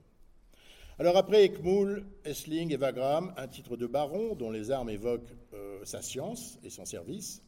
Alors 0.99 1.17
après 1.17 1.45
Ekmoul, 1.45 2.05
Essling 2.25 2.73
et 2.73 2.77
Wagram, 2.77 3.33
un 3.37 3.49
titre 3.49 3.77
de 3.77 3.87
baron 3.87 4.35
dont 4.35 4.51
les 4.51 4.71
armes 4.71 4.91
évoquent 4.91 5.33
euh, 5.55 5.81
sa 5.85 6.03
science 6.03 6.59
et 6.63 6.69
son 6.69 6.85
service. 6.85 7.43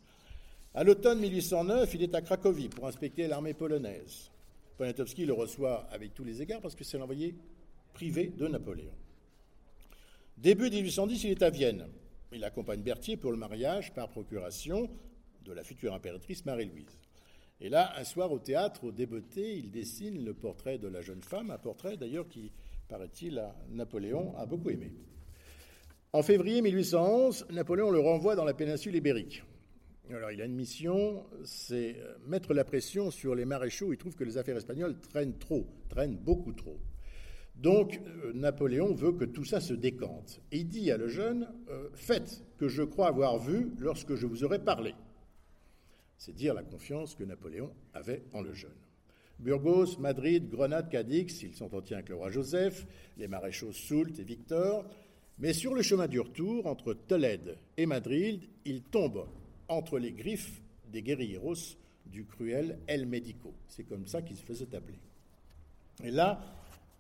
À 0.75 0.85
l'automne 0.85 1.21
1809, 1.21 1.95
il 1.95 2.03
est 2.03 2.15
à 2.15 2.23
Cracovie 2.23 2.71
pour 2.71 2.87
inspecter 2.87 3.27
l'armée 3.27 3.53
polonaise. 3.53 4.31
Poniatowski 4.79 5.27
le 5.27 5.35
reçoit 5.35 5.87
avec 5.93 6.15
tous 6.15 6.25
les 6.25 6.41
égards 6.41 6.63
parce 6.63 6.75
que 6.75 6.83
c'est 6.83 6.97
l'envoyé 6.97 7.35
privé 7.93 8.29
de 8.29 8.49
Napoléon. 8.49 8.95
Début 10.39 10.71
1810, 10.71 11.25
il 11.25 11.31
est 11.33 11.43
à 11.43 11.51
Vienne. 11.51 11.87
Il 12.33 12.43
accompagne 12.43 12.81
Berthier 12.81 13.19
pour 13.19 13.33
le 13.33 13.37
mariage 13.37 13.93
par 13.93 14.09
procuration 14.09 14.89
de 15.45 15.53
la 15.53 15.63
future 15.63 15.93
impératrice 15.93 16.47
Marie-Louise. 16.47 16.99
Et 17.61 17.69
là, 17.69 17.93
un 17.99 18.05
soir 18.05 18.33
au 18.33 18.39
théâtre, 18.39 18.85
au 18.85 18.93
débeauté, 18.93 19.59
il 19.59 19.71
dessine 19.71 20.25
le 20.25 20.33
portrait 20.33 20.79
de 20.79 20.89
la 20.89 21.03
jeune 21.03 21.23
femme, 21.23 21.51
un 21.51 21.59
portrait 21.59 21.99
d'ailleurs 21.99 22.29
qui, 22.31 22.51
paraît-il, 22.89 23.45
Napoléon 23.69 24.35
a 24.39 24.47
beaucoup 24.47 24.71
aimé. 24.71 24.91
En 26.15 26.23
février 26.23 26.63
1811, 26.63 27.49
Napoléon 27.51 27.91
le 27.91 28.01
renvoie 28.01 28.37
dans 28.37 28.45
la 28.45 28.55
péninsule 28.55 28.97
ibérique. 28.97 29.43
Alors, 30.15 30.31
il 30.31 30.43
a 30.43 30.45
une 30.45 30.55
mission, 30.55 31.25
c'est 31.43 31.97
mettre 32.27 32.53
la 32.53 32.65
pression 32.65 33.11
sur 33.11 33.35
les 33.35 33.47
maréchaux. 33.47 33.93
Il 33.93 33.97
trouve 33.97 34.15
que 34.15 34.25
les 34.25 34.37
affaires 34.37 34.57
espagnoles 34.57 34.99
traînent 35.01 35.39
trop, 35.39 35.67
traînent 35.89 36.19
beaucoup 36.19 36.53
trop. 36.53 36.79
Donc, 37.55 37.99
euh, 38.25 38.33
Napoléon 38.35 38.93
veut 38.93 39.13
que 39.13 39.25
tout 39.25 39.45
ça 39.45 39.61
se 39.61 39.73
décante. 39.73 40.41
Il 40.51 40.69
dit 40.69 40.91
à 40.91 40.99
le 40.99 41.09
jeune 41.09 41.49
euh, 41.71 41.89
Faites 41.95 42.45
que 42.59 42.69
je 42.69 42.83
crois 42.83 43.09
avoir 43.09 43.39
vu 43.39 43.73
lorsque 43.79 44.15
je 44.15 44.27
vous 44.27 44.45
aurai 44.45 44.59
parlé. 44.59 44.95
C'est 46.19 46.35
dire 46.35 46.55
la 46.55 46.63
confiance 46.63 47.15
que 47.15 47.25
Napoléon 47.25 47.73
avait 47.95 48.23
en 48.33 48.43
le 48.43 48.53
jeune. 48.53 48.71
Burgos, 49.39 49.99
Madrid, 49.99 50.49
Grenade, 50.49 50.91
Cadix, 50.91 51.43
il 51.43 51.55
s'entretient 51.55 51.97
avec 51.97 52.11
le 52.11 52.17
roi 52.17 52.31
Joseph, 52.31 52.87
les 53.17 53.29
maréchaux 53.29 53.73
Soult 53.73 54.19
et 54.19 54.25
Victor. 54.25 54.85
Mais 55.39 55.53
sur 55.53 55.75
le 55.75 55.83
chemin 55.83 56.07
du 56.07 56.21
retour, 56.21 56.67
entre 56.67 56.93
Tolède 56.93 57.57
et 57.77 57.87
Madrid, 57.87 58.43
il 58.65 58.83
tombe 58.83 59.27
entre 59.73 59.99
les 59.99 60.13
griffes 60.13 60.61
des 60.89 61.03
guerrilleros 61.03 61.77
du 62.07 62.25
cruel 62.25 62.79
El 62.87 63.07
Médico. 63.07 63.55
C'est 63.69 63.85
comme 63.85 64.07
ça 64.07 64.23
qu'il 64.23 64.37
se 64.37 64.45
faisait 64.45 64.75
appeler. 64.75 64.99
Et 66.03 66.11
là, 66.11 66.41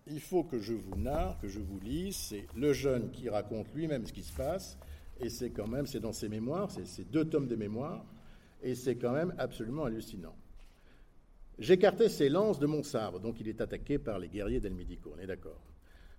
il 0.07 0.21
faut 0.21 0.45
que 0.45 0.59
je 0.59 0.75
vous 0.75 0.97
narre, 0.97 1.39
que 1.39 1.49
je 1.49 1.61
vous 1.61 1.79
lise. 1.81 2.17
C'est 2.17 2.47
le 2.57 2.73
jeune 2.73 3.11
qui 3.11 3.29
raconte 3.29 3.73
lui-même 3.75 4.07
ce 4.07 4.13
qui 4.13 4.23
se 4.23 4.33
passe. 4.33 4.79
Et 5.21 5.29
c'est 5.29 5.51
quand 5.51 5.69
même, 5.69 5.87
c'est 5.87 6.01
dans 6.01 6.13
ses 6.13 6.29
mémoires, 6.29 6.71
c'est 6.71 6.87
ces 6.87 7.05
deux 7.05 7.25
tomes 7.25 7.47
de 7.47 7.57
mémoires. 7.57 8.05
Et 8.63 8.75
c'est 8.75 8.97
quand 8.97 9.13
même 9.13 9.35
absolument 9.39 9.85
hallucinant. 9.85 10.35
J'écartais 11.59 12.09
ses 12.09 12.29
lances 12.29 12.59
de 12.59 12.67
mon 12.67 12.83
sabre, 12.83 13.21
donc 13.21 13.39
il 13.41 13.49
est 13.49 13.61
attaqué 13.61 13.99
par 13.99 14.19
les 14.19 14.29
guerriers 14.29 14.61
d'El 14.61 14.75
Médico, 14.75 15.13
on 15.15 15.21
est 15.21 15.27
d'accord, 15.27 15.61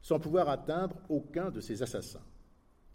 sans 0.01 0.19
pouvoir 0.19 0.47
atteindre 0.47 0.95
aucun 1.09 1.49
de 1.49 1.59
ses 1.59 1.81
assassins. 1.81 2.23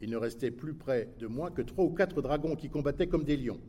Il 0.01 0.11
ne 0.11 0.17
restait 0.17 0.51
plus 0.51 0.75
près 0.75 1.09
de 1.19 1.27
moi 1.27 1.51
que 1.51 1.63
trois 1.63 1.85
ou 1.85 1.91
quatre 1.91 2.23
dragons 2.23 2.57
qui 2.57 2.71
combattaient 2.71 3.09
comme 3.09 3.25
des 3.25 3.37
lions. 3.37 3.61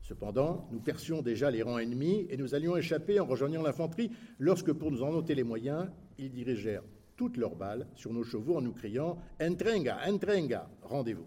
Cependant, 0.00 0.68
nous 0.72 0.80
percions 0.80 1.20
déjà 1.20 1.50
les 1.50 1.62
rangs 1.62 1.78
ennemis 1.78 2.26
et 2.30 2.36
nous 2.36 2.54
allions 2.54 2.76
échapper 2.76 3.20
en 3.20 3.26
rejoignant 3.26 3.62
l'infanterie 3.62 4.10
lorsque, 4.38 4.72
pour 4.72 4.90
nous 4.90 5.02
en 5.02 5.10
ôter 5.10 5.34
les 5.34 5.44
moyens, 5.44 5.88
ils 6.18 6.30
dirigèrent 6.30 6.84
toutes 7.16 7.36
leurs 7.36 7.56
balles 7.56 7.86
sur 7.94 8.12
nos 8.12 8.22
chevaux 8.22 8.56
en 8.56 8.62
nous 8.62 8.72
criant 8.72 9.18
Entrenga, 9.40 9.98
entrenga, 10.06 10.70
rendez-vous. 10.82 11.26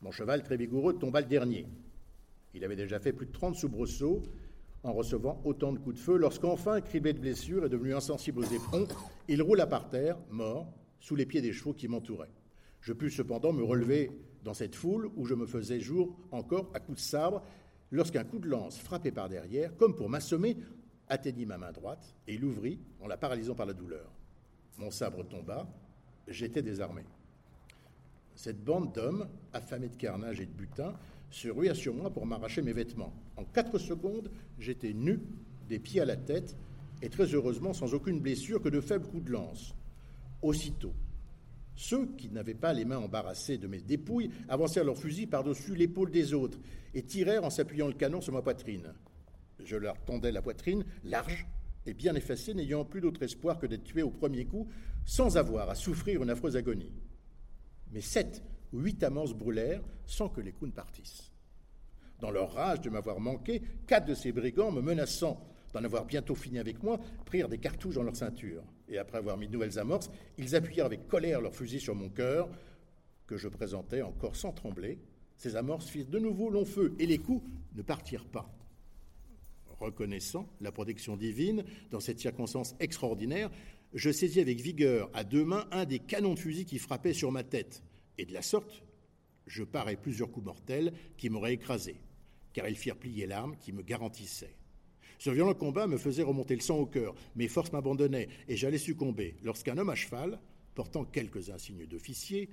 Mon 0.00 0.12
cheval 0.12 0.42
très 0.42 0.56
vigoureux 0.56 0.94
tomba 0.94 1.20
le 1.20 1.26
dernier. 1.26 1.66
Il 2.54 2.64
avait 2.64 2.76
déjà 2.76 2.98
fait 3.00 3.12
plus 3.12 3.26
de 3.26 3.32
30 3.32 3.56
soubresauts 3.56 4.22
en 4.82 4.92
recevant 4.92 5.40
autant 5.44 5.72
de 5.72 5.78
coups 5.78 5.96
de 5.96 6.00
feu 6.00 6.16
lorsqu'enfin, 6.16 6.80
criblé 6.80 7.12
de 7.12 7.18
blessures 7.18 7.66
et 7.66 7.68
devenu 7.68 7.94
insensible 7.94 8.40
aux 8.40 8.44
éperons, 8.44 8.86
il 9.26 9.42
roula 9.42 9.66
par 9.66 9.88
terre, 9.88 10.16
mort, 10.30 10.72
sous 11.00 11.16
les 11.16 11.26
pieds 11.26 11.42
des 11.42 11.52
chevaux 11.52 11.74
qui 11.74 11.88
m'entouraient. 11.88 12.30
Je 12.80 12.92
pus 12.92 13.10
cependant 13.10 13.52
me 13.52 13.64
relever 13.64 14.10
dans 14.44 14.54
cette 14.54 14.76
foule 14.76 15.10
où 15.16 15.26
je 15.26 15.34
me 15.34 15.46
faisais 15.46 15.80
jour 15.80 16.16
encore 16.30 16.70
à 16.72 16.80
coups 16.80 16.98
de 16.98 17.02
sabre, 17.02 17.42
lorsqu'un 17.90 18.24
coup 18.24 18.38
de 18.38 18.48
lance 18.48 18.78
frappé 18.78 19.10
par 19.10 19.28
derrière, 19.28 19.76
comme 19.76 19.94
pour 19.94 20.08
m'assommer, 20.08 20.56
atteignit 21.08 21.46
ma 21.46 21.58
main 21.58 21.72
droite 21.72 22.14
et 22.26 22.38
l'ouvrit 22.38 22.78
en 23.00 23.06
la 23.06 23.16
paralysant 23.16 23.54
par 23.54 23.66
la 23.66 23.72
douleur. 23.72 24.10
Mon 24.78 24.90
sabre 24.90 25.24
tomba, 25.24 25.66
j'étais 26.28 26.62
désarmé. 26.62 27.02
Cette 28.34 28.62
bande 28.62 28.92
d'hommes, 28.92 29.26
affamés 29.52 29.88
de 29.88 29.96
carnage 29.96 30.40
et 30.40 30.46
de 30.46 30.52
butin, 30.52 30.94
se 31.30 31.48
rua 31.48 31.74
sur 31.74 31.94
moi 31.94 32.10
pour 32.10 32.26
m'arracher 32.26 32.62
mes 32.62 32.72
vêtements. 32.72 33.12
En 33.36 33.44
quatre 33.44 33.78
secondes, 33.78 34.30
j'étais 34.58 34.92
nu, 34.92 35.20
des 35.68 35.78
pieds 35.78 36.00
à 36.00 36.04
la 36.04 36.16
tête, 36.16 36.56
et 37.02 37.08
très 37.08 37.34
heureusement 37.34 37.72
sans 37.72 37.94
aucune 37.94 38.20
blessure 38.20 38.62
que 38.62 38.68
de 38.68 38.80
faibles 38.80 39.06
coups 39.06 39.24
de 39.24 39.32
lance. 39.32 39.74
Aussitôt, 40.42 40.92
ceux 41.76 42.06
qui 42.16 42.30
n'avaient 42.30 42.54
pas 42.54 42.72
les 42.72 42.84
mains 42.84 42.98
embarrassées 42.98 43.58
de 43.58 43.66
mes 43.66 43.80
dépouilles 43.80 44.30
avancèrent 44.48 44.84
leurs 44.84 44.98
fusils 44.98 45.28
par-dessus 45.28 45.74
l'épaule 45.74 46.10
des 46.10 46.32
autres 46.32 46.58
et 46.94 47.02
tirèrent 47.02 47.44
en 47.44 47.50
s'appuyant 47.50 47.86
le 47.86 47.92
canon 47.92 48.20
sur 48.20 48.32
ma 48.32 48.42
poitrine. 48.42 48.94
Je 49.62 49.76
leur 49.76 50.02
tendais 50.04 50.32
la 50.32 50.42
poitrine, 50.42 50.84
large 51.04 51.46
et 51.86 51.94
bien 51.94 52.14
effacée, 52.14 52.54
n'ayant 52.54 52.84
plus 52.84 53.00
d'autre 53.00 53.22
espoir 53.22 53.58
que 53.58 53.66
d'être 53.66 53.84
tué 53.84 54.02
au 54.02 54.10
premier 54.10 54.46
coup, 54.46 54.68
sans 55.04 55.36
avoir 55.36 55.70
à 55.70 55.74
souffrir 55.74 56.22
une 56.22 56.30
affreuse 56.30 56.56
agonie. 56.56 56.92
Mais 57.92 58.00
sept 58.00 58.42
ou 58.72 58.80
huit 58.80 59.02
amorces 59.04 59.34
brûlèrent 59.34 59.82
sans 60.06 60.28
que 60.28 60.40
les 60.40 60.52
coups 60.52 60.70
ne 60.70 60.74
partissent. 60.74 61.30
Dans 62.20 62.30
leur 62.30 62.54
rage 62.54 62.80
de 62.80 62.90
m'avoir 62.90 63.20
manqué, 63.20 63.62
quatre 63.86 64.06
de 64.06 64.14
ces 64.14 64.32
brigands, 64.32 64.72
me 64.72 64.80
menaçant 64.80 65.46
d'en 65.74 65.84
avoir 65.84 66.06
bientôt 66.06 66.34
fini 66.34 66.58
avec 66.58 66.82
moi, 66.82 66.98
prirent 67.26 67.48
des 67.48 67.58
cartouches 67.58 67.96
dans 67.96 68.02
leur 68.02 68.16
ceinture. 68.16 68.62
Et 68.88 68.98
après 68.98 69.18
avoir 69.18 69.36
mis 69.36 69.48
de 69.48 69.52
nouvelles 69.52 69.78
amorces, 69.78 70.10
ils 70.38 70.54
appuyèrent 70.54 70.86
avec 70.86 71.08
colère 71.08 71.40
leurs 71.40 71.54
fusils 71.54 71.80
sur 71.80 71.94
mon 71.94 72.08
cœur, 72.08 72.48
que 73.26 73.36
je 73.36 73.48
présentais 73.48 74.02
encore 74.02 74.36
sans 74.36 74.52
trembler. 74.52 74.98
Ces 75.36 75.56
amorces 75.56 75.88
firent 75.88 76.06
de 76.06 76.18
nouveau 76.18 76.50
long 76.50 76.64
feu, 76.64 76.94
et 76.98 77.06
les 77.06 77.18
coups 77.18 77.44
ne 77.74 77.82
partirent 77.82 78.26
pas. 78.26 78.52
Reconnaissant 79.80 80.48
la 80.60 80.72
protection 80.72 81.16
divine 81.16 81.64
dans 81.90 82.00
cette 82.00 82.20
circonstance 82.20 82.74
extraordinaire, 82.80 83.50
je 83.92 84.10
saisis 84.10 84.40
avec 84.40 84.60
vigueur 84.60 85.10
à 85.12 85.24
deux 85.24 85.44
mains 85.44 85.66
un 85.70 85.84
des 85.84 85.98
canons 85.98 86.34
de 86.34 86.38
fusil 86.38 86.64
qui 86.64 86.78
frappait 86.78 87.12
sur 87.12 87.32
ma 87.32 87.44
tête, 87.44 87.82
et 88.18 88.24
de 88.24 88.32
la 88.32 88.42
sorte, 88.42 88.82
je 89.46 89.64
parais 89.64 89.96
plusieurs 89.96 90.30
coups 90.30 90.46
mortels 90.46 90.92
qui 91.16 91.28
m'auraient 91.28 91.54
écrasé, 91.54 92.00
car 92.52 92.68
ils 92.68 92.76
firent 92.76 92.96
plier 92.96 93.26
l'arme 93.26 93.56
qui 93.58 93.72
me 93.72 93.82
garantissait. 93.82 94.54
Ce 95.18 95.30
violent 95.30 95.54
combat 95.54 95.86
me 95.86 95.96
faisait 95.96 96.22
remonter 96.22 96.54
le 96.54 96.60
sang 96.60 96.78
au 96.78 96.86
cœur, 96.86 97.14
mes 97.36 97.48
forces 97.48 97.72
m'abandonnaient 97.72 98.28
et 98.48 98.56
j'allais 98.56 98.78
succomber, 98.78 99.36
lorsqu'un 99.42 99.78
homme 99.78 99.90
à 99.90 99.94
cheval, 99.94 100.38
portant 100.74 101.04
quelques 101.04 101.50
insignes 101.50 101.86
d'officier, 101.86 102.50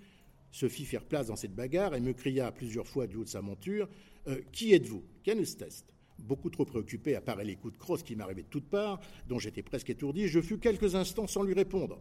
se 0.52 0.70
fit 0.70 0.86
faire 0.86 1.04
place 1.04 1.28
dans 1.28 1.36
cette 1.36 1.56
bagarre 1.56 1.96
et 1.96 2.00
me 2.00 2.14
cria 2.14 2.52
plusieurs 2.52 2.88
fois 2.88 3.08
du 3.08 3.18
haut 3.18 3.24
de 3.24 3.30
sa 3.30 3.42
monture 3.42 3.90
euh, 4.28 4.40
Qui 4.52 4.74
êtes-vous? 4.74 5.04
Test? 5.24 5.94
Beaucoup 6.20 6.52
trop 6.52 6.64
préoccupé 6.64 7.16
à 7.16 7.22
parer 7.22 7.44
les 7.44 7.56
coups 7.56 7.74
de 7.74 7.80
crosse 7.80 8.04
qui 8.04 8.16
m'arrivaient 8.16 8.44
de 8.44 8.48
toutes 8.48 8.70
parts, 8.70 9.02
dont 9.28 9.40
j'étais 9.40 9.64
presque 9.64 9.90
étourdi, 9.90 10.28
je 10.28 10.40
fus 10.40 10.60
quelques 10.60 10.96
instants 10.96 11.28
sans 11.28 11.44
lui 11.44 11.56
répondre. 11.56 12.00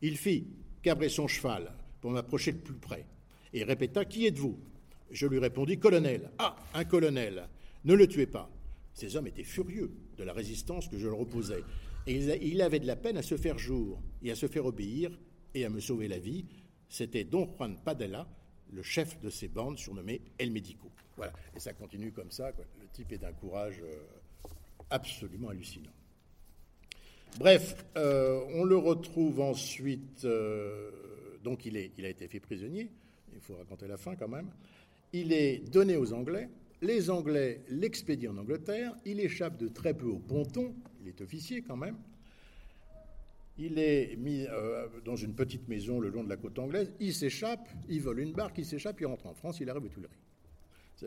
Il 0.00 0.16
fit 0.16 0.46
cabrer 0.80 1.08
son 1.08 1.26
cheval 1.26 1.72
pour 2.00 2.12
m'approcher 2.12 2.52
de 2.52 2.58
plus 2.58 2.74
près 2.74 3.04
et 3.52 3.64
répéta 3.64 4.04
Qui 4.04 4.26
êtes-vous? 4.26 4.58
Je 5.10 5.26
lui 5.26 5.38
répondis 5.38 5.78
Colonel. 5.78 6.30
Ah, 6.38 6.56
un 6.74 6.84
colonel. 6.84 7.48
Ne 7.84 7.94
le 7.94 8.06
tuez 8.06 8.26
pas. 8.26 8.48
Ces 8.94 9.16
hommes 9.16 9.26
étaient 9.26 9.44
furieux 9.44 9.90
de 10.16 10.24
la 10.24 10.32
résistance 10.32 10.88
que 10.88 10.98
je 10.98 11.08
leur 11.08 11.20
opposais, 11.20 11.62
et 12.06 12.16
il 12.16 12.62
avait 12.62 12.80
de 12.80 12.86
la 12.86 12.96
peine 12.96 13.16
à 13.16 13.22
se 13.22 13.36
faire 13.36 13.58
jour 13.58 14.00
et 14.22 14.30
à 14.30 14.34
se 14.34 14.46
faire 14.46 14.66
obéir 14.66 15.18
et 15.54 15.64
à 15.64 15.70
me 15.70 15.80
sauver 15.80 16.08
la 16.08 16.18
vie. 16.18 16.44
C'était 16.88 17.24
Don 17.24 17.48
Juan 17.56 17.76
Padella, 17.82 18.26
le 18.72 18.82
chef 18.82 19.20
de 19.20 19.30
ces 19.30 19.48
bandes 19.48 19.78
surnommé 19.78 20.20
El 20.38 20.50
Médico. 20.50 20.90
Voilà, 21.16 21.32
et 21.54 21.60
ça 21.60 21.72
continue 21.72 22.12
comme 22.12 22.30
ça. 22.30 22.50
Le 22.80 22.86
type 22.92 23.12
est 23.12 23.18
d'un 23.18 23.32
courage 23.32 23.80
euh, 23.82 24.48
absolument 24.90 25.50
hallucinant. 25.50 25.92
Bref, 27.38 27.76
euh, 27.96 28.44
on 28.54 28.64
le 28.64 28.76
retrouve 28.76 29.40
ensuite. 29.40 30.24
Euh, 30.24 30.90
donc, 31.42 31.64
il, 31.64 31.76
il 31.96 32.04
a 32.04 32.08
été 32.08 32.28
fait 32.28 32.40
prisonnier. 32.40 32.90
Il 33.32 33.40
faut 33.40 33.56
raconter 33.56 33.88
la 33.88 33.96
fin 33.96 34.16
quand 34.16 34.28
même. 34.28 34.50
Il 35.12 35.32
est 35.32 35.58
donné 35.70 35.96
aux 35.96 36.12
Anglais. 36.12 36.48
Les 36.82 37.10
Anglais 37.10 37.62
l'expédient 37.68 38.32
en 38.32 38.38
Angleterre. 38.38 38.92
Il 39.04 39.20
échappe 39.20 39.56
de 39.56 39.68
très 39.68 39.94
peu 39.94 40.06
au 40.06 40.18
ponton. 40.18 40.74
Il 41.00 41.08
est 41.08 41.20
officier 41.20 41.62
quand 41.62 41.76
même. 41.76 41.96
Il 43.56 43.78
est 43.78 44.16
mis 44.16 44.46
euh, 44.48 44.88
dans 45.04 45.14
une 45.14 45.34
petite 45.34 45.68
maison 45.68 46.00
le 46.00 46.08
long 46.08 46.24
de 46.24 46.28
la 46.28 46.36
côte 46.36 46.58
anglaise. 46.58 46.92
Il 46.98 47.14
s'échappe. 47.14 47.68
Il 47.88 48.00
vole 48.00 48.18
une 48.18 48.32
barque. 48.32 48.58
Il 48.58 48.66
s'échappe. 48.66 49.00
Il 49.00 49.06
rentre 49.06 49.26
en 49.26 49.34
France. 49.34 49.60
Il 49.60 49.70
arrive 49.70 49.84
aux 49.84 49.88
Tuileries. 49.88 50.10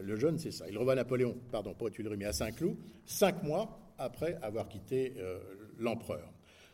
Le 0.02 0.16
jeune, 0.16 0.40
c'est 0.40 0.52
ça. 0.52 0.66
Il 0.70 0.78
revoit 0.78 0.96
Napoléon, 0.96 1.38
pardon, 1.52 1.74
pas 1.74 1.86
aux 1.86 1.90
Tuileries, 1.90 2.18
mais 2.18 2.26
à 2.26 2.34
Saint-Cloud, 2.34 2.76
cinq 3.06 3.44
mois 3.44 3.80
après 3.98 4.38
avoir 4.42 4.68
quitté 4.68 5.14
euh, 5.18 5.40
l'empereur. 5.78 6.34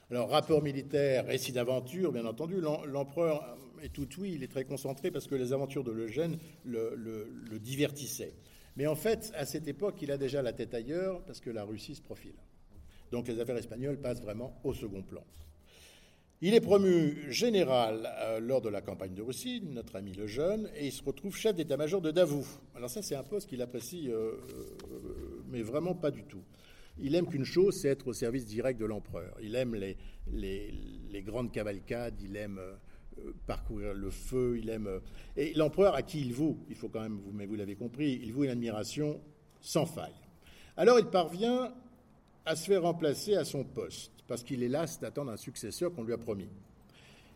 Alors, 0.10 0.30
rapport 0.30 0.62
militaire, 0.62 1.26
récit 1.26 1.52
d'aventure, 1.52 2.12
bien 2.12 2.26
entendu. 2.26 2.60
L'empereur 2.60 3.58
est 3.82 3.94
tout 3.94 4.08
oui, 4.20 4.34
il 4.36 4.44
est 4.44 4.48
très 4.48 4.66
concentré 4.66 5.12
parce 5.12 5.28
que 5.28 5.36
les 5.36 5.54
aventures 5.54 5.84
de 5.84 5.92
Lejeune 5.92 6.38
le, 6.66 6.96
le, 6.96 7.60
divertissaient. 7.60 8.34
Mais 8.76 8.88
en 8.88 8.96
fait, 8.96 9.32
à 9.36 9.46
cette 9.46 9.68
époque, 9.68 10.02
il 10.02 10.12
a 10.12 10.18
déjà 10.18 10.42
la 10.42 10.54
tête 10.54 10.74
ailleurs 10.74 11.22
parce 11.26 11.40
que 11.40 11.50
la 11.50 11.64
Russie 11.64 11.96
se 11.96 12.02
profile. 12.02 12.36
Donc 13.12 13.28
les 13.28 13.40
affaires 13.40 13.58
espagnoles 13.58 13.98
passent 13.98 14.22
vraiment 14.22 14.60
au 14.64 14.74
second 14.74 15.02
plan. 15.02 15.24
Il 16.44 16.56
est 16.56 16.62
promu 16.62 17.32
général 17.32 18.10
euh, 18.20 18.40
lors 18.40 18.62
de 18.62 18.70
la 18.70 18.82
campagne 18.82 19.14
de 19.14 19.22
Russie, 19.22 19.62
notre 19.64 19.96
ami 19.96 20.14
Lejeune, 20.14 20.72
et 20.76 20.88
il 20.88 20.92
se 20.92 21.04
retrouve 21.04 21.36
chef 21.36 21.56
d'état-major 21.56 22.02
de 22.02 22.10
Davout. 22.10 22.48
Alors 22.74 22.90
ça, 22.90 23.04
c'est 23.04 23.14
un 23.14 23.22
poste 23.22 23.48
qu'il 23.48 23.62
apprécie, 23.62 24.10
euh, 24.10 24.32
euh, 24.92 25.44
mais 25.52 25.62
vraiment 25.62 25.94
pas 25.94 26.10
du 26.10 26.24
tout. 26.24 26.42
Il 27.00 27.14
aime 27.14 27.28
qu'une 27.28 27.46
chose, 27.46 27.80
c'est 27.80 27.90
être 27.90 28.08
au 28.08 28.14
service 28.14 28.48
direct 28.48 28.80
de 28.80 28.86
l'empereur. 28.86 29.38
Il 29.40 29.56
aime 29.56 29.76
les, 29.76 29.96
les, 30.32 31.22
grandes 31.22 31.52
cavalcades, 31.52 32.20
il 32.24 32.36
aime 32.36 32.60
parcourir 33.48 33.94
le 33.94 34.10
feu, 34.10 34.58
il 34.58 34.70
aime... 34.70 34.88
Euh, 34.88 35.00
et 35.38 35.54
l'empereur, 35.54 35.96
à 35.96 36.02
qui 36.02 36.22
il 36.22 36.34
voue, 36.34 36.60
il 36.70 36.76
faut 36.76 36.90
quand 36.90 37.02
même, 37.02 37.20
mais 37.34 37.46
vous 37.46 37.56
l'avez 37.56 37.76
compris, 37.76 38.20
il 38.22 38.34
voue 38.34 38.44
une 38.44 38.52
admiration 38.52 39.22
sans 39.60 39.86
faille. 39.86 40.14
Alors 40.78 41.00
il 41.00 41.06
parvient 41.06 41.74
à 42.46 42.56
se 42.56 42.66
faire 42.66 42.84
remplacer 42.84 43.36
à 43.36 43.46
son 43.46 43.64
poste, 43.64 44.12
parce 44.28 44.44
qu'il 44.44 44.64
est 44.64 44.68
las 44.68 45.00
d'attendre 45.00 45.32
un 45.32 45.38
successeur 45.38 45.94
qu'on 45.94 46.04
lui 46.04 46.14
a 46.14 46.18
promis. 46.18 46.50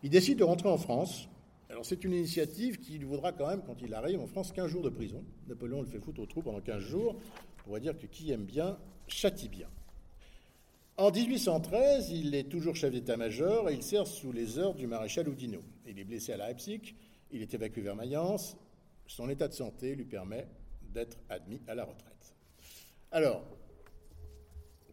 Il 0.02 0.10
décide 0.10 0.38
de 0.38 0.44
rentrer 0.44 0.68
en 0.68 0.78
France. 0.78 1.28
Alors 1.68 1.84
c'est 1.84 2.04
une 2.04 2.12
initiative 2.12 2.78
qui 2.78 2.98
lui 2.98 3.06
vaudra 3.06 3.32
quand 3.32 3.48
même, 3.48 3.62
quand 3.66 3.80
il 3.82 3.92
arrive 3.94 4.20
en 4.20 4.26
France, 4.26 4.52
15 4.52 4.70
jours 4.70 4.82
de 4.82 4.90
prison. 4.90 5.24
Napoléon 5.48 5.80
le 5.80 5.86
fait 5.86 6.00
foutre 6.00 6.20
au 6.20 6.26
trou 6.26 6.42
pendant 6.42 6.60
15 6.60 6.80
jours. 6.80 7.16
On 7.16 7.62
pourrait 7.64 7.80
dire 7.80 7.98
que 7.98 8.06
qui 8.06 8.30
aime 8.30 8.44
bien 8.44 8.78
châtie 9.08 9.48
bien. 9.48 9.68
En 10.98 11.10
1813, 11.10 12.10
il 12.10 12.34
est 12.34 12.48
toujours 12.48 12.74
chef 12.74 12.90
d'état-major 12.90 13.68
et 13.68 13.74
il 13.74 13.82
sert 13.82 14.06
sous 14.06 14.32
les 14.32 14.58
ordres 14.58 14.78
du 14.78 14.86
maréchal 14.86 15.28
Oudinot. 15.28 15.60
Il 15.86 15.98
est 15.98 16.04
blessé 16.04 16.32
à 16.32 16.38
Leipzig, 16.38 16.94
il 17.30 17.42
est 17.42 17.52
évacué 17.52 17.82
vers 17.82 17.94
Mayence. 17.94 18.56
Son 19.06 19.28
état 19.28 19.46
de 19.46 19.52
santé 19.52 19.94
lui 19.94 20.06
permet 20.06 20.48
d'être 20.94 21.18
admis 21.28 21.60
à 21.68 21.74
la 21.74 21.84
retraite. 21.84 22.34
Alors, 23.12 23.44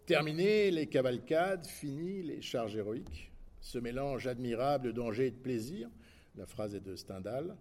terminé 0.05 0.71
les 0.71 0.87
cavalcades, 0.87 1.65
fini 1.67 2.21
les 2.21 2.41
charges 2.41 2.75
héroïques, 2.75 3.31
ce 3.61 3.77
mélange 3.77 4.27
admirable 4.27 4.87
de 4.87 4.91
danger 4.91 5.27
et 5.27 5.31
de 5.31 5.39
plaisir, 5.39 5.89
la 6.35 6.45
phrase 6.45 6.75
est 6.75 6.81
de 6.81 6.97
Stendhal. 6.97 7.55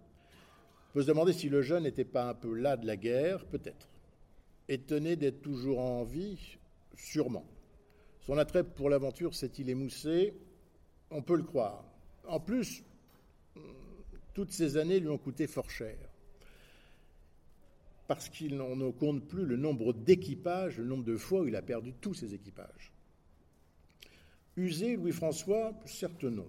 Peut 0.91 1.03
se 1.03 1.07
demander 1.07 1.31
si 1.31 1.47
le 1.47 1.61
jeune 1.61 1.83
n'était 1.83 2.03
pas 2.03 2.27
un 2.27 2.33
peu 2.33 2.53
là 2.53 2.75
de 2.75 2.85
la 2.85 2.97
guerre, 2.97 3.45
peut-être. 3.45 3.87
Étonné 4.67 5.15
d'être 5.15 5.41
toujours 5.41 5.79
en 5.79 6.03
vie, 6.03 6.57
sûrement. 6.97 7.45
Son 8.25 8.37
attrait 8.37 8.63
pour 8.63 8.89
l'aventure 8.89 9.35
s'est-il 9.35 9.69
émoussé 9.69 10.33
On 11.11 11.21
peut 11.21 11.35
le 11.35 11.43
croire. 11.43 11.83
En 12.27 12.39
plus, 12.39 12.83
toutes 14.33 14.51
ces 14.51 14.77
années 14.77 14.99
lui 14.99 15.09
ont 15.09 15.17
coûté 15.17 15.45
fort 15.47 15.69
cher. 15.69 15.97
Parce 18.07 18.29
qu'il 18.29 18.57
ne 18.57 18.91
compte 18.91 19.27
plus 19.27 19.45
le 19.45 19.57
nombre 19.57 19.93
d'équipages, 19.93 20.77
le 20.77 20.85
nombre 20.85 21.03
de 21.03 21.17
fois 21.17 21.41
où 21.41 21.47
il 21.47 21.55
a 21.55 21.61
perdu 21.61 21.93
tous 21.99 22.13
ses 22.13 22.33
équipages. 22.33 22.91
Usé, 24.55 24.95
Louis-François, 24.95 25.73
certes 25.85 26.23
non. 26.23 26.47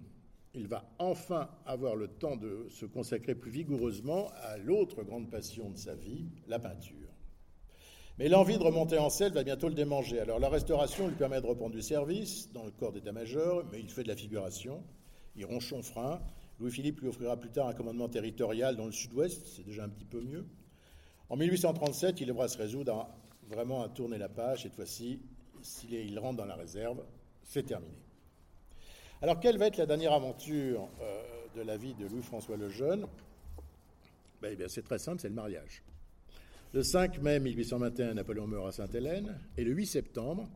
Il 0.54 0.68
va 0.68 0.88
enfin 0.98 1.48
avoir 1.66 1.96
le 1.96 2.06
temps 2.06 2.36
de 2.36 2.68
se 2.70 2.86
consacrer 2.86 3.34
plus 3.34 3.50
vigoureusement 3.50 4.30
à 4.42 4.56
l'autre 4.58 5.02
grande 5.02 5.30
passion 5.30 5.70
de 5.70 5.76
sa 5.76 5.94
vie, 5.96 6.26
la 6.46 6.60
peinture. 6.60 7.03
Mais 8.18 8.28
l'envie 8.28 8.58
de 8.58 8.62
remonter 8.62 8.96
en 8.98 9.10
selle 9.10 9.32
va 9.32 9.42
bientôt 9.42 9.68
le 9.68 9.74
démanger. 9.74 10.20
Alors 10.20 10.38
la 10.38 10.48
restauration 10.48 11.08
lui 11.08 11.16
permet 11.16 11.40
de 11.40 11.46
reprendre 11.46 11.74
du 11.74 11.82
service 11.82 12.48
dans 12.52 12.64
le 12.64 12.70
corps 12.70 12.92
d'état-major, 12.92 13.64
mais 13.72 13.80
il 13.80 13.90
fait 13.90 14.04
de 14.04 14.08
la 14.08 14.16
figuration. 14.16 14.84
Il 15.34 15.44
ronge. 15.46 15.74
Louis-Philippe 16.60 17.00
lui 17.00 17.08
offrira 17.08 17.36
plus 17.36 17.50
tard 17.50 17.66
un 17.66 17.74
commandement 17.74 18.08
territorial 18.08 18.76
dans 18.76 18.86
le 18.86 18.92
sud-ouest, 18.92 19.44
c'est 19.46 19.64
déjà 19.64 19.82
un 19.82 19.88
petit 19.88 20.04
peu 20.04 20.20
mieux. 20.20 20.46
En 21.28 21.36
1837, 21.36 22.20
il 22.20 22.28
devra 22.28 22.46
se 22.46 22.56
résoudre 22.56 23.08
vraiment 23.48 23.82
à 23.82 23.88
tourner 23.88 24.18
la 24.18 24.28
page. 24.28 24.62
Cette 24.62 24.76
fois-ci, 24.76 25.20
s'il 25.62 26.16
rentre 26.20 26.36
dans 26.36 26.44
la 26.44 26.54
réserve, 26.54 27.02
c'est 27.42 27.64
terminé. 27.64 27.98
Alors, 29.22 29.40
quelle 29.40 29.58
va 29.58 29.66
être 29.66 29.78
la 29.78 29.86
dernière 29.86 30.12
aventure 30.12 30.88
euh, 31.00 31.22
de 31.56 31.62
la 31.62 31.76
vie 31.76 31.94
de 31.94 32.06
Louis-François 32.06 32.56
le 32.56 32.68
Jeune? 32.68 33.06
Ben, 34.40 34.56
eh 34.58 34.68
C'est 34.68 34.82
très 34.82 34.98
simple, 34.98 35.20
c'est 35.20 35.28
le 35.28 35.34
mariage. 35.34 35.82
Le 36.74 36.82
5 36.82 37.22
mai 37.22 37.38
1821, 37.38 38.14
Napoléon 38.14 38.48
meurt 38.48 38.66
à 38.66 38.72
Sainte-Hélène, 38.72 39.38
et 39.56 39.62
le 39.62 39.70
8 39.70 39.86
septembre, 39.86 40.48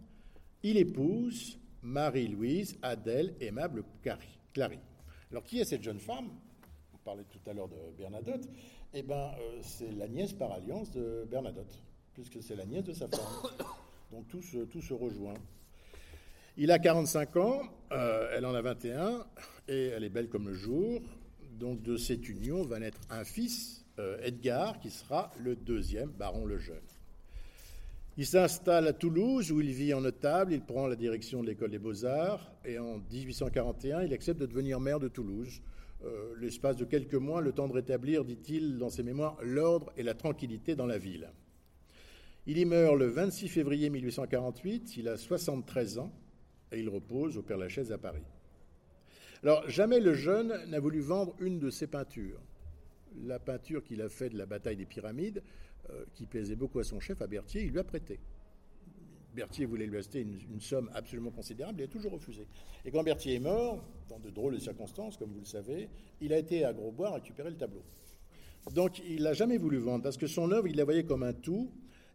il 0.65 0.77
épouse 0.77 1.61
Marie-Louise 1.81 2.77
Adèle 2.83 3.37
Aimable 3.41 3.85
Clary. 4.53 4.81
Alors, 5.31 5.45
qui 5.45 5.61
est 5.61 5.65
cette 5.65 5.85
jeune 5.85 6.01
femme? 6.01 6.29
On 6.93 6.99
parlait 7.05 7.23
tout 7.31 7.39
à 7.49 7.55
l'heure 7.55 7.69
de 7.69 7.77
Bernadotte. 7.97 8.49
Eh 8.95 9.03
bien, 9.05 9.15
euh, 9.15 9.61
c'est 9.63 9.93
la 9.93 10.09
nièce 10.09 10.33
par 10.33 10.51
alliance 10.51 10.91
de 10.91 11.25
Bernadotte, 11.31 11.85
puisque 12.15 12.43
c'est 12.43 12.57
la 12.57 12.67
nièce 12.67 12.83
de 12.83 12.95
sa 12.95 13.07
femme. 13.07 13.53
Donc, 14.11 14.27
tout 14.27 14.43
se, 14.43 14.95
rejoint. 14.95 15.35
Il 16.57 16.73
a 16.73 16.81
45 16.81 17.37
ans, 17.37 17.63
euh, 17.93 18.35
elle 18.37 18.45
en 18.45 18.55
a 18.55 18.61
21, 18.61 19.25
et 19.69 19.87
elle 19.95 20.03
est 20.03 20.09
belle 20.09 20.29
comme 20.29 20.49
le 20.49 20.55
jour. 20.55 21.01
Donc, 21.61 21.81
de 21.83 21.97
cette 21.97 22.29
union 22.29 22.65
va 22.65 22.81
naître 22.81 22.99
un 23.09 23.23
fils 23.23 23.85
Edgar, 24.23 24.79
qui 24.81 24.91
sera 24.91 25.33
le 25.39 25.57
deuxième 25.57 26.11
baron 26.11 26.47
le 26.47 26.59
Jeune. 26.59 26.77
Il 28.19 28.27
s'installe 28.27 28.89
à 28.89 28.93
Toulouse, 28.93 29.53
où 29.53 29.61
il 29.61 29.71
vit 29.71 29.95
en 29.95 30.01
notable, 30.01 30.53
il 30.53 30.61
prend 30.61 30.89
la 30.89 30.97
direction 30.97 31.41
de 31.41 31.47
l'école 31.47 31.71
des 31.71 31.79
beaux-arts, 31.79 32.51
et 32.65 32.77
en 32.81 32.99
1841, 33.13 34.03
il 34.03 34.13
accepte 34.13 34.41
de 34.41 34.47
devenir 34.47 34.81
maire 34.81 34.99
de 34.99 35.07
Toulouse. 35.07 35.63
Euh, 36.05 36.35
l'espace 36.41 36.77
de 36.77 36.85
quelques 36.85 37.15
mois, 37.15 37.41
le 37.41 37.53
temps 37.53 37.69
de 37.69 37.73
rétablir, 37.75 38.25
dit-il 38.25 38.77
dans 38.77 38.91
ses 38.91 39.05
mémoires, 39.05 39.37
l'ordre 39.41 39.93
et 39.97 40.03
la 40.03 40.15
tranquillité 40.15 40.75
dans 40.75 40.87
la 40.87 40.99
ville. 40.99 41.31
Il 42.49 42.59
y 42.59 42.65
meurt 42.65 42.97
le 42.97 43.07
26 43.07 43.49
février 43.49 43.89
1848, 43.89 44.97
il 44.97 45.09
a 45.09 45.17
73 45.17 45.99
ans, 45.99 46.13
et 46.73 46.81
il 46.81 46.89
repose 46.89 47.37
au 47.37 47.43
Père-Lachaise 47.43 47.93
à 47.93 47.99
Paris. 47.99 48.27
Alors, 49.45 49.69
jamais 49.71 50.01
le 50.01 50.15
jeune 50.15 50.53
n'a 50.69 50.81
voulu 50.81 50.99
vendre 50.99 51.37
une 51.39 51.61
de 51.61 51.71
ses 51.71 51.87
peintures 51.87 52.41
la 53.25 53.39
peinture 53.39 53.83
qu'il 53.85 54.03
a 54.03 54.09
faite 54.09 54.33
de 54.33 54.39
la 54.39 54.47
bataille 54.47 54.77
des 54.77 54.87
pyramides, 54.87 55.43
euh, 55.91 56.05
qui 56.15 56.27
plaisait 56.27 56.57
beaucoup 56.57 56.79
à 56.79 56.85
son 56.85 57.01
chef, 57.01 57.21
à 57.23 57.27
Berthier, 57.27 57.63
il 57.63 57.71
lui 57.71 57.79
a 57.79 57.85
prêté. 57.85 58.21
Berthier 59.35 59.67
voulait 59.67 59.87
lui 59.87 59.99
acheter 59.99 60.21
une, 60.21 60.61
somme 60.61 60.91
absolument 60.95 61.31
considérable, 61.31 61.81
il 61.81 61.85
a 61.85 61.89
toujours 61.89 62.13
refusé. 62.13 62.47
Et 62.85 62.91
quand 62.91 63.03
Berthier 63.03 63.37
est 63.37 63.41
mort, 63.41 63.85
dans 64.09 64.19
de 64.19 64.31
drôles 64.31 64.55
de 64.55 64.59
circonstances, 64.59 65.17
comme 65.17 65.31
vous 65.31 65.41
le 65.41 65.47
savez, 65.47 65.89
il 66.21 66.33
a 66.33 66.39
été 66.39 66.65
à 66.65 66.73
Grosbois 66.73 67.13
récupérer 67.13 67.51
le 67.51 67.57
tableau. 67.57 67.83
Donc 68.73 68.99
il 68.99 69.23
n'a 69.23 69.35
jamais 69.35 69.59
voulu 69.59 69.79
vendre, 69.79 70.03
parce 70.03 70.17
que 70.17 70.27
son 70.27 70.51
œuvre, 70.51 70.67
il 70.67 70.77
la 70.77 70.85
voyait 70.85 71.05
comme 71.05 71.23
un 71.23 71.33
tout, 71.33 71.71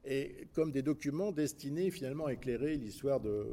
et 0.06 0.47
comme 0.53 0.71
des 0.71 0.82
documents 0.82 1.32
destinés 1.32 1.89
finalement 1.91 2.25
à 2.25 2.34
éclairer 2.34 2.75
l'histoire 2.75 3.19
de, 3.19 3.45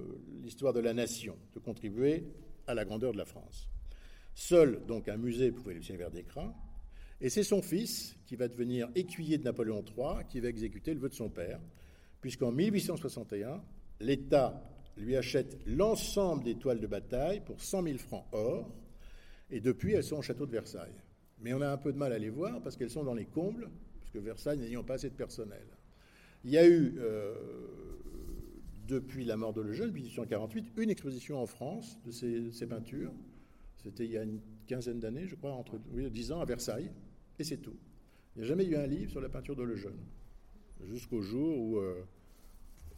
l'histoire 0.43 0.73
de 0.73 0.81
la 0.81 0.93
nation, 0.93 1.37
de 1.55 1.61
contribuer 1.61 2.25
à 2.67 2.75
la 2.75 2.85
grandeur 2.85 3.13
de 3.13 3.19
la 3.19 3.25
France. 3.25 3.69
Seul 4.35 4.85
donc 4.87 5.09
un 5.09 5.17
musée 5.17 5.53
pouvait 5.53 5.75
lui 5.75 5.85
servir 5.85 6.11
d'écran, 6.11 6.55
et 7.21 7.29
c'est 7.29 7.43
son 7.43 7.63
fils 7.63 8.17
qui 8.27 8.37
va 8.37 8.49
devenir 8.49 8.89
écuyer 8.95 9.39
de 9.39 9.45
Napoléon 9.45 9.85
III 9.85 10.25
qui 10.29 10.41
va 10.41 10.49
exécuter 10.49 10.95
le 10.95 11.01
vœu 11.01 11.09
de 11.09 11.15
son 11.15 11.29
père, 11.29 11.61
puisqu'en 12.21 12.53
1861, 12.53 13.63
l'État 14.01 14.63
lui 14.97 15.17
achète 15.17 15.59
l'ensemble 15.67 16.45
des 16.45 16.57
toiles 16.57 16.81
de 16.81 16.87
bataille 16.87 17.41
pour 17.41 17.61
100 17.61 17.83
000 17.85 17.99
francs 17.99 18.27
or, 18.33 18.75
et 19.51 19.61
depuis 19.61 19.93
elles 19.93 20.05
sont 20.05 20.19
au 20.19 20.23
château 20.23 20.47
de 20.47 20.53
Versailles. 20.53 20.95
Mais 21.41 21.55
on 21.55 21.61
a 21.61 21.69
un 21.69 21.79
peu 21.79 21.93
de 21.93 21.99
mal 21.99 22.13
à 22.13 22.19
les 22.19 22.29
voir 22.29 22.61
parce 22.63 22.77
qu'elles 22.77 22.91
sont 22.91 23.05
dans 23.05 23.15
les 23.15 23.25
combles, 23.25 23.69
puisque 24.01 24.17
Versailles 24.17 24.59
n'ayant 24.59 24.85
pas 24.85 24.95
assez 24.95 25.11
de 25.11 25.15
personnel. 25.15 25.67
Il 26.45 26.51
y 26.51 26.59
a 26.59 26.67
eu, 26.67 26.95
euh, 26.99 27.35
depuis 28.87 29.25
la 29.25 29.37
mort 29.37 29.53
de 29.53 29.61
Lejeune, 29.61 29.93
1848, 29.93 30.73
une 30.79 30.91
exposition 30.91 31.39
en 31.41 31.47
France 31.47 31.99
de 32.05 32.11
ces, 32.11 32.67
peintures. 32.67 33.13
C'était 33.83 34.05
il 34.05 34.11
y 34.11 34.19
a 34.19 34.23
une 34.23 34.41
quinzaine 34.67 35.01
d'années, 35.01 35.27
je 35.27 35.35
crois, 35.35 35.53
entre 35.53 35.79
oui, 35.93 36.11
10 36.11 36.33
ans 36.33 36.41
à 36.41 36.45
Versailles, 36.45 36.91
et 37.41 37.45
c'est 37.45 37.57
tout. 37.57 37.77
Il 38.37 38.41
n'y 38.41 38.45
a 38.45 38.49
jamais 38.49 38.65
eu 38.65 38.77
un 38.77 38.87
livre 38.87 39.11
sur 39.11 39.21
la 39.21 39.29
peinture 39.29 39.57
de 39.57 39.63
Lejeune, 39.63 39.99
jusqu'au 40.85 41.23
jour 41.23 41.59
où, 41.59 41.79
euh, 41.79 42.03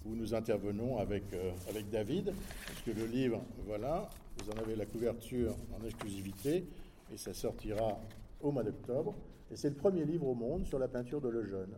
où 0.05 0.14
nous 0.14 0.35
intervenons 0.35 0.98
avec, 0.98 1.33
euh, 1.33 1.52
avec 1.70 1.88
David, 1.90 2.35
parce 2.66 2.83
que 2.83 2.90
le 2.90 3.07
livre, 3.07 3.42
voilà, 3.66 4.11
vous 4.38 4.50
en 4.50 4.55
avez 4.55 4.76
la 4.76 4.85
couverture 4.85 5.57
en 5.78 5.85
exclusivité, 5.85 6.66
et 7.12 7.16
ça 7.16 7.33
sortira 7.33 8.00
au 8.40 8.50
mois 8.50 8.64
d'octobre. 8.64 9.14
Et 9.50 9.57
c'est 9.57 9.70
le 9.70 9.76
premier 9.76 10.05
livre 10.05 10.26
au 10.26 10.35
monde 10.35 10.66
sur 10.66 10.78
la 10.78 10.88
peinture 10.88 11.20
de 11.20 11.28
Lejeune. 11.28 11.74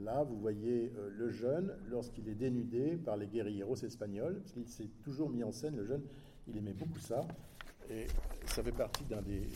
Là, 0.00 0.22
vous 0.22 0.38
voyez 0.38 0.92
euh, 0.96 1.10
le 1.10 1.30
jeune 1.30 1.74
lorsqu'il 1.88 2.28
est 2.28 2.34
dénudé 2.34 2.96
par 2.96 3.16
les 3.16 3.26
guerrilleros 3.26 3.76
espagnols, 3.76 4.38
parce 4.38 4.52
qu'il 4.52 4.68
s'est 4.68 4.90
toujours 5.02 5.30
mis 5.30 5.42
en 5.42 5.50
scène, 5.50 5.76
le 5.76 5.84
jeune, 5.84 6.02
il 6.46 6.56
aimait 6.56 6.74
beaucoup 6.74 7.00
ça. 7.00 7.26
Et 7.90 8.06
ça 8.46 8.62
fait 8.62 8.72
partie 8.72 9.04
d'un 9.04 9.22
des, 9.22 9.48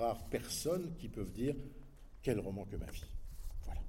rares 0.00 0.22
personnes 0.30 0.92
qui 0.98 1.08
peuvent 1.08 1.32
dire 1.32 1.54
quel 2.22 2.40
roman 2.40 2.64
que 2.64 2.76
ma 2.76 2.86
vie. 2.86 3.04
Voilà. 3.64 3.80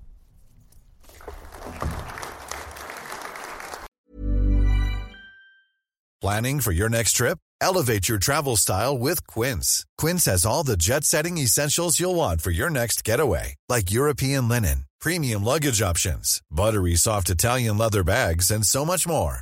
Planning 6.21 6.59
for 6.59 6.71
your 6.71 6.89
next 6.89 7.13
trip? 7.13 7.37
Elevate 7.61 8.09
your 8.09 8.19
travel 8.19 8.57
style 8.57 8.97
with 8.97 9.25
Quince. 9.27 9.85
Quince 9.97 10.25
has 10.25 10.45
all 10.45 10.63
the 10.63 10.77
jet 10.77 11.03
setting 11.03 11.37
essentials 11.37 11.99
you'll 11.99 12.15
want 12.15 12.41
for 12.41 12.51
your 12.51 12.69
next 12.69 13.03
getaway, 13.03 13.55
like 13.69 13.91
European 13.91 14.47
linen 14.47 14.85
premium 15.01 15.43
luggage 15.43 15.81
options, 15.81 16.41
buttery 16.49 16.95
soft 16.95 17.29
Italian 17.29 17.77
leather 17.77 18.03
bags, 18.03 18.51
and 18.51 18.65
so 18.65 18.85
much 18.85 19.05
more. 19.05 19.41